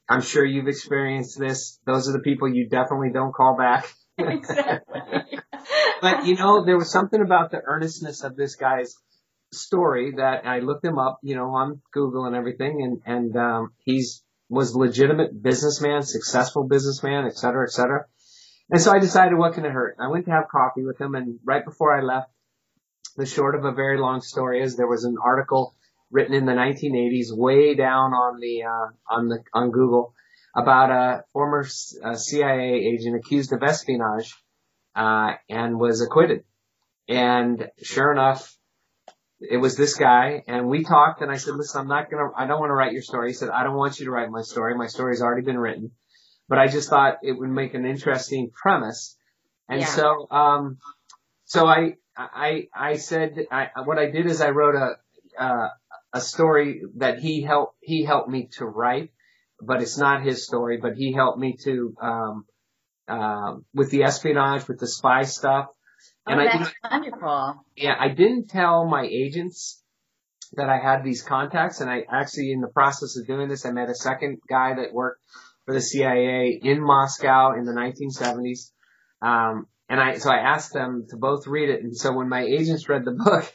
I'm 0.08 0.22
sure 0.22 0.44
you've 0.44 0.68
experienced 0.68 1.38
this. 1.38 1.78
Those 1.84 2.08
are 2.08 2.12
the 2.12 2.20
people 2.20 2.48
you 2.48 2.68
definitely 2.68 3.10
don't 3.12 3.32
call 3.32 3.56
back." 3.56 3.92
exactly. 4.18 5.00
but 6.00 6.26
you 6.26 6.36
know, 6.36 6.64
there 6.64 6.76
was 6.76 6.90
something 6.90 7.20
about 7.20 7.50
the 7.50 7.60
earnestness 7.64 8.22
of 8.22 8.36
this 8.36 8.56
guy's 8.56 8.94
story 9.52 10.12
that 10.16 10.46
I 10.46 10.60
looked 10.60 10.84
him 10.84 10.98
up, 10.98 11.18
you 11.22 11.34
know, 11.34 11.50
on 11.50 11.80
Google 11.92 12.24
and 12.26 12.36
everything, 12.36 12.82
and 12.82 13.02
and 13.04 13.36
um, 13.36 13.72
he's 13.84 14.22
was 14.48 14.74
legitimate 14.74 15.42
businessman, 15.42 16.02
successful 16.02 16.64
businessman, 16.64 17.26
et 17.26 17.36
cetera, 17.36 17.66
et 17.66 17.70
cetera. 17.70 18.06
And 18.70 18.80
so 18.80 18.92
I 18.92 18.98
decided, 18.98 19.38
what 19.38 19.54
can 19.54 19.64
it 19.64 19.72
hurt? 19.72 19.96
I 19.98 20.08
went 20.08 20.26
to 20.26 20.30
have 20.30 20.48
coffee 20.48 20.84
with 20.84 21.00
him, 21.00 21.14
and 21.14 21.38
right 21.44 21.64
before 21.64 21.96
I 21.96 22.02
left, 22.02 22.30
the 23.16 23.24
short 23.24 23.54
of 23.54 23.64
a 23.64 23.72
very 23.72 23.98
long 23.98 24.20
story 24.20 24.62
is 24.62 24.76
there 24.76 24.86
was 24.86 25.04
an 25.04 25.16
article 25.22 25.74
written 26.10 26.34
in 26.34 26.44
the 26.44 26.52
1980s, 26.52 27.36
way 27.36 27.74
down 27.74 28.12
on 28.12 28.40
the 28.40 28.62
uh, 28.64 28.88
on 29.10 29.28
the 29.28 29.42
on 29.54 29.70
Google, 29.70 30.14
about 30.54 30.90
a 30.90 31.24
former 31.32 31.66
uh, 32.04 32.14
CIA 32.14 32.74
agent 32.74 33.16
accused 33.16 33.52
of 33.52 33.62
espionage 33.62 34.34
uh, 34.94 35.32
and 35.48 35.78
was 35.78 36.00
acquitted. 36.00 36.44
And 37.08 37.70
sure 37.82 38.12
enough, 38.12 38.54
it 39.40 39.56
was 39.56 39.76
this 39.76 39.94
guy, 39.94 40.42
and 40.46 40.68
we 40.68 40.84
talked, 40.84 41.22
and 41.22 41.30
I 41.30 41.36
said, 41.36 41.54
"Listen, 41.54 41.80
I'm 41.82 41.88
not 41.88 42.10
gonna, 42.10 42.30
I 42.36 42.46
don't 42.46 42.60
want 42.60 42.70
to 42.70 42.74
write 42.74 42.92
your 42.92 43.02
story." 43.02 43.28
He 43.28 43.34
said, 43.34 43.48
"I 43.48 43.62
don't 43.62 43.76
want 43.76 43.98
you 43.98 44.06
to 44.06 44.10
write 44.10 44.30
my 44.30 44.42
story. 44.42 44.74
My 44.74 44.88
story's 44.88 45.22
already 45.22 45.42
been 45.42 45.58
written." 45.58 45.92
But 46.48 46.58
I 46.58 46.68
just 46.68 46.88
thought 46.88 47.18
it 47.22 47.32
would 47.32 47.50
make 47.50 47.74
an 47.74 47.84
interesting 47.84 48.50
premise, 48.50 49.16
and 49.68 49.80
Yeah. 49.80 49.86
so, 49.86 50.26
um, 50.30 50.78
so 51.44 51.66
I, 51.66 51.96
I, 52.16 52.68
I 52.74 52.96
said, 52.96 53.46
I, 53.50 53.68
what 53.84 53.98
I 53.98 54.10
did 54.10 54.26
is 54.26 54.40
I 54.40 54.50
wrote 54.50 54.74
a, 54.74 54.96
uh, 55.42 55.68
a 56.12 56.20
story 56.20 56.82
that 56.96 57.18
he 57.18 57.42
helped, 57.42 57.76
he 57.80 58.04
helped 58.04 58.28
me 58.30 58.48
to 58.58 58.64
write, 58.66 59.10
but 59.60 59.82
it's 59.82 59.98
not 59.98 60.22
his 60.22 60.44
story, 60.46 60.78
but 60.78 60.94
he 60.94 61.12
helped 61.12 61.38
me 61.38 61.56
to, 61.64 61.94
um, 62.00 62.46
um, 63.08 63.64
with 63.74 63.90
the 63.90 64.04
espionage, 64.04 64.66
with 64.68 64.78
the 64.80 64.86
spy 64.88 65.22
stuff. 65.24 65.66
Oh, 66.26 66.32
And 66.32 66.40
I, 66.40 66.44
that's 66.58 66.74
wonderful. 66.90 67.64
yeah, 67.76 67.94
I 67.98 68.08
didn't 68.08 68.48
tell 68.48 68.86
my 68.86 69.04
agents 69.04 69.82
that 70.54 70.68
I 70.70 70.78
had 70.78 71.04
these 71.04 71.22
contacts, 71.22 71.80
and 71.80 71.90
I 71.90 72.04
actually, 72.10 72.52
in 72.52 72.60
the 72.62 72.68
process 72.68 73.18
of 73.18 73.26
doing 73.26 73.48
this, 73.48 73.66
I 73.66 73.70
met 73.72 73.90
a 73.90 73.94
second 73.94 74.38
guy 74.48 74.74
that 74.76 74.94
worked 74.94 75.20
for 75.68 75.74
the 75.74 75.82
CIA 75.82 76.58
in 76.62 76.80
Moscow 76.82 77.52
in 77.52 77.66
the 77.66 77.72
1970s. 77.72 78.70
Um, 79.20 79.66
and 79.90 80.00
I, 80.00 80.16
so 80.16 80.30
I 80.30 80.38
asked 80.38 80.72
them 80.72 81.04
to 81.10 81.18
both 81.18 81.46
read 81.46 81.68
it, 81.68 81.82
and 81.82 81.94
so 81.94 82.10
when 82.14 82.30
my 82.30 82.40
agents 82.40 82.88
read 82.88 83.04
the 83.04 83.10
book, 83.10 83.54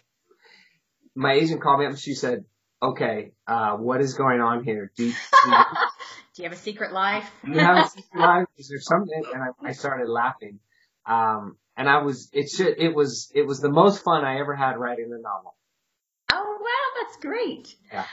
my 1.15 1.33
agent 1.33 1.59
called 1.63 1.79
me 1.79 1.85
up 1.85 1.91
and 1.93 1.99
she 1.99 2.13
said, 2.13 2.45
"Okay, 2.83 3.31
uh, 3.47 3.77
what 3.77 3.99
is 3.99 4.13
going 4.13 4.41
on 4.41 4.63
here? 4.63 4.91
Do, 4.95 5.05
do, 5.05 5.11
you- 5.49 5.55
Do 6.35 6.41
you 6.43 6.49
have 6.49 6.57
a 6.57 6.61
secret 6.61 6.91
life? 6.93 7.29
do 7.45 7.51
you 7.51 7.59
have 7.59 7.85
a 7.85 7.89
secret 7.95 8.19
life? 8.19 8.45
Is 8.57 8.67
there 8.69 8.79
something?" 8.79 9.23
And 9.33 9.41
I, 9.43 9.69
I 9.69 9.71
started 9.71 10.07
laughing. 10.07 10.59
Um, 11.07 11.57
and 11.75 11.89
I 11.89 12.03
was, 12.03 12.29
it 12.31 12.49
should, 12.49 12.75
it 12.79 12.93
was, 12.95 13.31
it 13.33 13.47
was 13.47 13.59
the 13.59 13.71
most 13.71 14.03
fun 14.03 14.23
I 14.23 14.39
ever 14.39 14.55
had 14.55 14.77
writing 14.77 15.05
a 15.11 15.19
novel. 15.21 15.55
Oh 16.31 16.57
wow, 16.61 17.01
that's 17.03 17.17
great. 17.17 17.75
Yeah. 17.91 18.05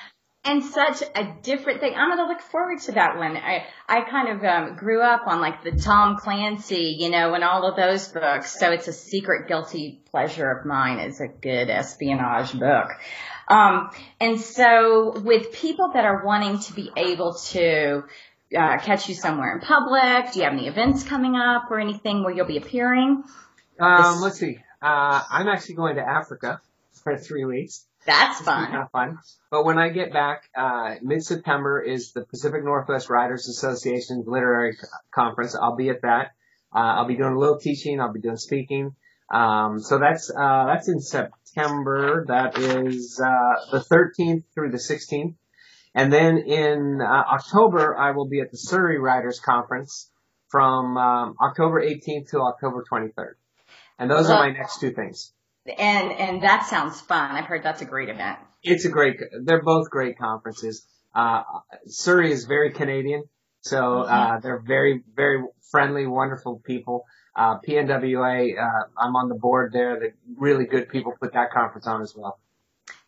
And 0.42 0.64
such 0.64 1.02
a 1.14 1.34
different 1.42 1.80
thing. 1.80 1.94
I'm 1.94 2.08
gonna 2.08 2.26
look 2.26 2.40
forward 2.40 2.80
to 2.82 2.92
that 2.92 3.18
one. 3.18 3.36
I 3.36 3.66
I 3.86 4.00
kind 4.00 4.28
of 4.28 4.42
um, 4.44 4.76
grew 4.76 5.02
up 5.02 5.26
on 5.26 5.40
like 5.40 5.62
the 5.62 5.72
Tom 5.72 6.16
Clancy, 6.16 6.96
you 6.98 7.10
know, 7.10 7.34
and 7.34 7.44
all 7.44 7.68
of 7.68 7.76
those 7.76 8.08
books. 8.08 8.58
So 8.58 8.70
it's 8.72 8.88
a 8.88 8.92
secret 8.92 9.48
guilty 9.48 10.00
pleasure 10.10 10.50
of 10.50 10.64
mine. 10.64 10.98
Is 10.98 11.20
a 11.20 11.28
good 11.28 11.68
espionage 11.68 12.58
book. 12.58 12.88
Um, 13.48 13.90
and 14.18 14.40
so 14.40 15.20
with 15.20 15.52
people 15.52 15.90
that 15.92 16.04
are 16.06 16.24
wanting 16.24 16.60
to 16.60 16.72
be 16.72 16.90
able 16.96 17.34
to 17.50 18.04
uh, 18.56 18.78
catch 18.78 19.08
you 19.10 19.14
somewhere 19.14 19.54
in 19.54 19.60
public, 19.60 20.32
do 20.32 20.38
you 20.38 20.44
have 20.44 20.54
any 20.54 20.68
events 20.68 21.02
coming 21.02 21.36
up 21.36 21.70
or 21.70 21.80
anything 21.80 22.22
where 22.24 22.32
you'll 22.32 22.46
be 22.46 22.56
appearing? 22.56 23.24
Um, 23.78 23.96
This- 24.14 24.22
let's 24.22 24.38
see. 24.38 24.58
Uh, 24.80 25.22
I'm 25.30 25.48
actually 25.48 25.74
going 25.74 25.96
to 25.96 26.02
Africa 26.02 26.60
for 27.02 27.18
three 27.18 27.44
weeks. 27.44 27.84
That's 28.10 28.40
It's 28.40 28.48
gonna 28.48 28.66
be 28.66 28.72
fun. 28.72 28.88
fun. 28.92 29.18
But 29.52 29.64
when 29.64 29.78
I 29.78 29.90
get 29.90 30.12
back, 30.12 30.48
uh, 30.56 30.96
mid-September 31.00 31.80
is 31.80 32.12
the 32.12 32.24
Pacific 32.24 32.64
Northwest 32.64 33.08
Writers 33.08 33.48
Association 33.48 34.24
Literary 34.26 34.76
Conference. 35.14 35.54
I'll 35.54 35.76
be 35.76 35.90
at 35.90 36.02
that. 36.02 36.32
Uh, 36.74 36.78
I'll 36.78 37.06
be 37.06 37.16
doing 37.16 37.34
a 37.34 37.38
little 37.38 37.60
teaching. 37.60 38.00
I'll 38.00 38.12
be 38.12 38.20
doing 38.20 38.36
speaking. 38.36 38.96
Um, 39.30 39.78
so 39.78 39.98
that's, 39.98 40.28
uh, 40.28 40.64
that's 40.66 40.88
in 40.88 41.00
September. 41.00 42.24
That 42.26 42.58
is, 42.58 43.20
uh, 43.24 43.54
the 43.70 43.78
13th 43.78 44.42
through 44.54 44.72
the 44.72 44.78
16th. 44.78 45.36
And 45.94 46.12
then 46.12 46.38
in, 46.38 47.00
uh, 47.00 47.04
October, 47.04 47.96
I 47.96 48.10
will 48.10 48.28
be 48.28 48.40
at 48.40 48.50
the 48.50 48.58
Surrey 48.58 48.98
Writers 48.98 49.38
Conference 49.38 50.10
from, 50.48 50.96
um, 50.96 51.36
October 51.40 51.80
18th 51.80 52.30
to 52.30 52.40
October 52.40 52.82
23rd. 52.90 53.36
And 54.00 54.10
those 54.10 54.28
are 54.30 54.38
my 54.38 54.50
next 54.50 54.80
two 54.80 54.90
things. 54.90 55.32
And 55.66 56.12
and 56.12 56.42
that 56.42 56.66
sounds 56.66 57.00
fun. 57.00 57.32
I've 57.32 57.44
heard 57.44 57.62
that's 57.62 57.82
a 57.82 57.86
great 57.86 58.08
event. 58.08 58.38
It's 58.62 58.84
a 58.84 58.88
great. 58.88 59.18
They're 59.42 59.62
both 59.62 59.90
great 59.90 60.18
conferences. 60.18 60.86
Uh, 61.14 61.42
Surrey 61.86 62.32
is 62.32 62.44
very 62.44 62.72
Canadian, 62.72 63.24
so 63.62 64.02
uh, 64.02 64.38
they're 64.40 64.62
very, 64.64 65.02
very 65.14 65.42
friendly, 65.70 66.06
wonderful 66.06 66.62
people. 66.64 67.04
Uh, 67.34 67.58
PNWA, 67.66 68.58
uh, 68.58 68.84
I'm 68.98 69.16
on 69.16 69.28
the 69.28 69.34
board 69.34 69.72
there. 69.72 69.98
The 69.98 70.12
really 70.36 70.66
good 70.66 70.88
people 70.88 71.12
put 71.20 71.32
that 71.34 71.52
conference 71.52 71.86
on 71.86 72.02
as 72.02 72.14
well. 72.16 72.38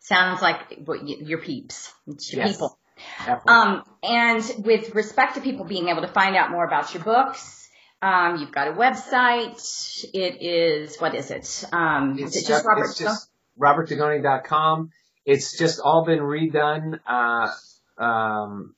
Sounds 0.01 0.43
like 0.43 0.79
your 0.87 1.38
peeps. 1.38 1.93
It's 2.07 2.33
your 2.33 2.45
Yes. 2.45 2.53
people. 2.53 2.79
Definitely. 3.19 3.53
Um, 3.53 3.85
and 4.03 4.65
with 4.65 4.95
respect 4.95 5.35
to 5.35 5.41
people 5.41 5.65
being 5.65 5.88
able 5.88 6.03
to 6.03 6.09
find 6.09 6.37
out 6.37 6.51
more 6.51 6.65
about 6.65 6.93
your 6.95 7.03
books, 7.03 7.62
um, 8.03 8.37
you've 8.38 8.53
got 8.53 8.69
a 8.69 8.73
website. 8.73 10.05
It 10.12 10.43
is, 10.43 10.97
what 10.97 11.15
is 11.15 11.31
it? 11.31 11.65
Um, 11.73 12.19
is 12.19 12.37
it 12.37 12.47
just 12.47 12.67
Robert? 12.67 12.85
it's 12.87 12.99
just 12.99 13.31
robertdugoni.com. 13.61 14.91
It's 15.25 15.57
just 15.57 15.81
all 15.81 16.05
been 16.05 16.19
redone. 16.19 16.99
Uh, 17.07 18.03
um, 18.03 18.75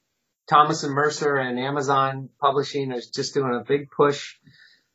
Thomas 0.47 0.83
and 0.85 0.93
Mercer 0.93 1.37
and 1.37 1.59
Amazon 1.59 2.29
Publishing 2.39 2.93
is 2.93 3.09
just 3.09 3.33
doing 3.33 3.55
a 3.55 3.65
big 3.67 3.91
push. 3.91 4.37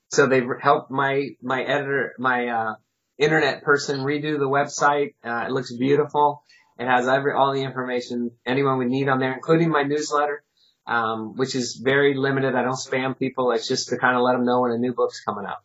So 0.09 0.27
they've 0.27 0.47
helped 0.61 0.91
my, 0.91 1.29
my 1.41 1.63
editor, 1.63 2.13
my, 2.19 2.47
uh, 2.47 2.75
internet 3.17 3.63
person 3.63 3.99
redo 3.99 4.39
the 4.39 4.47
website. 4.47 5.15
Uh, 5.23 5.45
it 5.47 5.51
looks 5.51 5.73
beautiful. 5.75 6.43
It 6.77 6.87
has 6.87 7.07
every, 7.07 7.33
all 7.33 7.53
the 7.53 7.63
information 7.63 8.31
anyone 8.45 8.77
would 8.77 8.87
need 8.87 9.09
on 9.09 9.19
there, 9.19 9.33
including 9.33 9.69
my 9.69 9.83
newsletter, 9.83 10.43
um, 10.89 11.35
which 11.35 11.55
is 11.55 11.75
very 11.75 12.15
limited. 12.15 12.55
I 12.55 12.63
don't 12.63 12.73
spam 12.73 13.17
people. 13.17 13.51
It's 13.51 13.67
just 13.67 13.89
to 13.89 13.97
kind 13.97 14.17
of 14.17 14.23
let 14.23 14.33
them 14.33 14.43
know 14.43 14.61
when 14.61 14.71
a 14.71 14.77
new 14.77 14.93
book's 14.93 15.21
coming 15.21 15.45
out. 15.45 15.59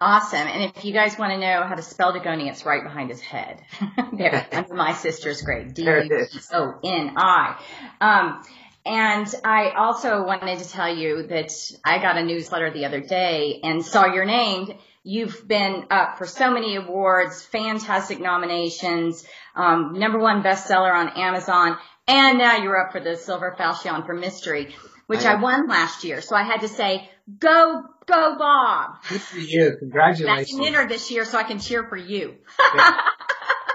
Awesome. 0.00 0.46
And 0.46 0.72
if 0.74 0.84
you 0.84 0.94
guys 0.94 1.18
want 1.18 1.32
to 1.32 1.38
know 1.38 1.64
how 1.64 1.74
to 1.74 1.82
spell 1.82 2.14
Dugoni, 2.14 2.48
it's 2.48 2.64
right 2.64 2.82
behind 2.82 3.10
his 3.10 3.20
head. 3.20 3.60
there, 4.14 4.46
under 4.52 4.74
my 4.74 4.94
sister's 4.94 5.42
grade. 5.42 5.76
There. 5.76 6.04
D-O-N-I. 6.08 7.60
Um, 8.00 8.42
and 8.86 9.34
I 9.44 9.70
also 9.70 10.24
wanted 10.24 10.60
to 10.60 10.68
tell 10.68 10.94
you 10.94 11.26
that 11.26 11.52
I 11.84 12.00
got 12.00 12.16
a 12.16 12.24
newsletter 12.24 12.70
the 12.70 12.86
other 12.86 13.00
day 13.00 13.60
and 13.62 13.84
saw 13.84 14.06
your 14.06 14.24
name. 14.24 14.78
You've 15.02 15.46
been 15.46 15.86
up 15.90 16.18
for 16.18 16.26
so 16.26 16.50
many 16.50 16.76
awards, 16.76 17.42
fantastic 17.42 18.20
nominations, 18.20 19.26
um, 19.54 19.98
number 19.98 20.18
one 20.18 20.42
bestseller 20.42 20.94
on 20.94 21.08
Amazon, 21.18 21.78
and 22.06 22.38
now 22.38 22.56
you're 22.56 22.78
up 22.78 22.92
for 22.92 23.00
the 23.00 23.16
Silver 23.16 23.54
Falchion 23.58 24.04
for 24.06 24.14
Mystery, 24.14 24.74
which 25.06 25.24
I 25.24 25.32
I 25.32 25.40
won 25.40 25.68
last 25.68 26.04
year. 26.04 26.20
So 26.20 26.36
I 26.36 26.42
had 26.42 26.60
to 26.62 26.68
say, 26.68 27.08
go, 27.38 27.82
go 28.06 28.36
Bob. 28.38 28.96
Good 29.08 29.20
for 29.20 29.38
you. 29.38 29.76
Congratulations. 29.78 30.50
can 30.50 30.66
enter 30.66 30.88
this 30.88 31.10
year 31.10 31.24
so 31.24 31.38
I 31.38 31.42
can 31.44 31.58
cheer 31.58 31.84
for 31.88 31.96
you. 31.96 32.36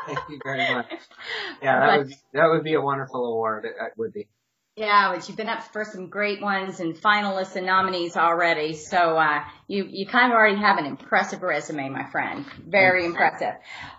Thank 0.07 0.19
you 0.29 0.39
very 0.43 0.73
much. 0.73 0.91
Yeah, 1.61 1.79
that 1.79 1.87
But- 1.87 1.97
would 2.05 2.13
that 2.33 2.47
would 2.49 2.63
be 2.63 2.73
a 2.73 2.81
wonderful 2.81 3.25
award. 3.25 3.65
It, 3.65 3.73
it 3.79 3.93
would 3.97 4.13
be. 4.13 4.27
Yeah, 4.75 5.13
but 5.15 5.27
you've 5.27 5.37
been 5.37 5.47
up 5.47 5.63
for 5.71 5.85
some 5.85 6.09
great 6.09 6.41
ones 6.41 6.81
and 6.81 6.95
finalists 6.95 7.55
and 7.55 7.65
nominees 7.65 8.17
already. 8.17 8.73
So 8.75 9.17
uh, 9.17 9.41
you 9.67 9.87
you 9.89 10.05
kind 10.05 10.31
of 10.31 10.35
already 10.35 10.57
have 10.57 10.77
an 10.77 10.85
impressive 10.85 11.41
resume, 11.41 11.89
my 11.89 12.05
friend. 12.11 12.45
Very 12.67 13.05
impressive. 13.05 13.53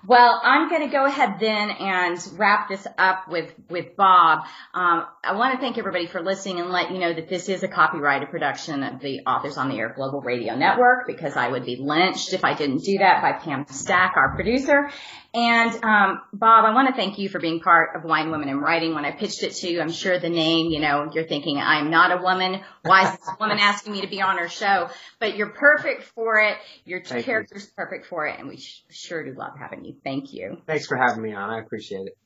Well, 0.07 0.41
I'm 0.43 0.69
going 0.69 0.83
to 0.83 0.93
go 0.93 1.05
ahead 1.05 1.41
then 1.41 1.71
and 1.71 2.19
wrap 2.37 2.69
this 2.69 2.87
up 2.97 3.29
with 3.29 3.53
with 3.69 3.97
Bob. 3.97 4.45
Um, 4.75 5.07
I 5.25 5.35
want 5.35 5.55
to 5.55 5.61
thank 5.61 5.77
everybody 5.77 6.07
for 6.07 6.23
listening 6.23 6.61
and 6.61 6.71
let 6.71 6.93
you 6.93 6.99
know 6.99 7.13
that 7.13 7.29
this 7.29 7.49
is 7.49 7.65
a 7.65 7.69
copyrighted 7.69 8.31
production 8.31 8.85
of 8.85 9.01
the 9.01 9.21
Authors 9.27 9.57
on 9.57 9.69
the 9.69 9.79
Air 9.79 9.93
Global 9.95 10.21
Radio 10.21 10.55
Network 10.55 11.09
because 11.09 11.37
I 11.37 11.49
would 11.49 11.65
be 11.65 11.77
lynched 11.77 12.33
if 12.33 12.45
I 12.45 12.55
didn't 12.55 12.85
do 12.85 12.99
that 12.99 13.21
by 13.21 13.33
Pam 13.33 13.67
Stack, 13.69 14.15
our 14.17 14.37
producer. 14.37 14.91
And 15.35 15.85
um, 15.85 16.23
Bob, 16.33 16.65
I 16.65 16.73
want 16.73 16.89
to 16.89 16.95
thank 16.95 17.19
you 17.19 17.29
for 17.29 17.39
being 17.39 17.61
part 17.61 17.95
of 17.95 18.05
Wine 18.05 18.31
Women 18.31 18.49
in 18.49 18.59
Writing. 18.59 18.95
When 18.95 19.05
I 19.05 19.11
pitched 19.11 19.43
it 19.43 19.53
to 19.57 19.69
you, 19.69 19.83
I'm 19.83 19.93
sure 19.93 20.19
the 20.19 20.31
name, 20.31 20.71
you 20.71 20.81
know, 20.81 21.11
you're 21.13 21.27
thinking, 21.27 21.59
I'm 21.59 21.91
not 21.91 22.11
a 22.11 22.23
woman. 22.23 22.63
Why 22.83 23.05
is 23.05 23.19
this 23.19 23.29
woman 23.39 23.59
asking 23.59 23.93
me 23.93 24.01
to 24.01 24.07
be 24.07 24.23
on 24.23 24.39
her 24.39 24.49
show? 24.49 24.89
But 25.19 25.37
you're 25.37 25.51
perfect 25.59 26.05
for 26.15 26.39
it. 26.41 26.57
Your 26.85 27.03
Thank 27.03 27.27
you. 27.27 27.45
perfect 27.77 28.07
for 28.07 28.27
it. 28.27 28.39
And 28.39 28.49
we 28.49 28.59
sh- 28.59 28.85
sure 28.91 29.25
do 29.25 29.33
love 29.39 29.53
having 29.59 29.85
you. 29.85 29.97
Thank 30.05 30.33
you. 30.33 30.63
Thanks 30.67 30.87
for 30.87 30.97
having 30.97 31.23
me 31.23 31.33
on. 31.33 31.51
I 31.51 31.61
appreciate 31.61 32.07
it. 32.07 32.17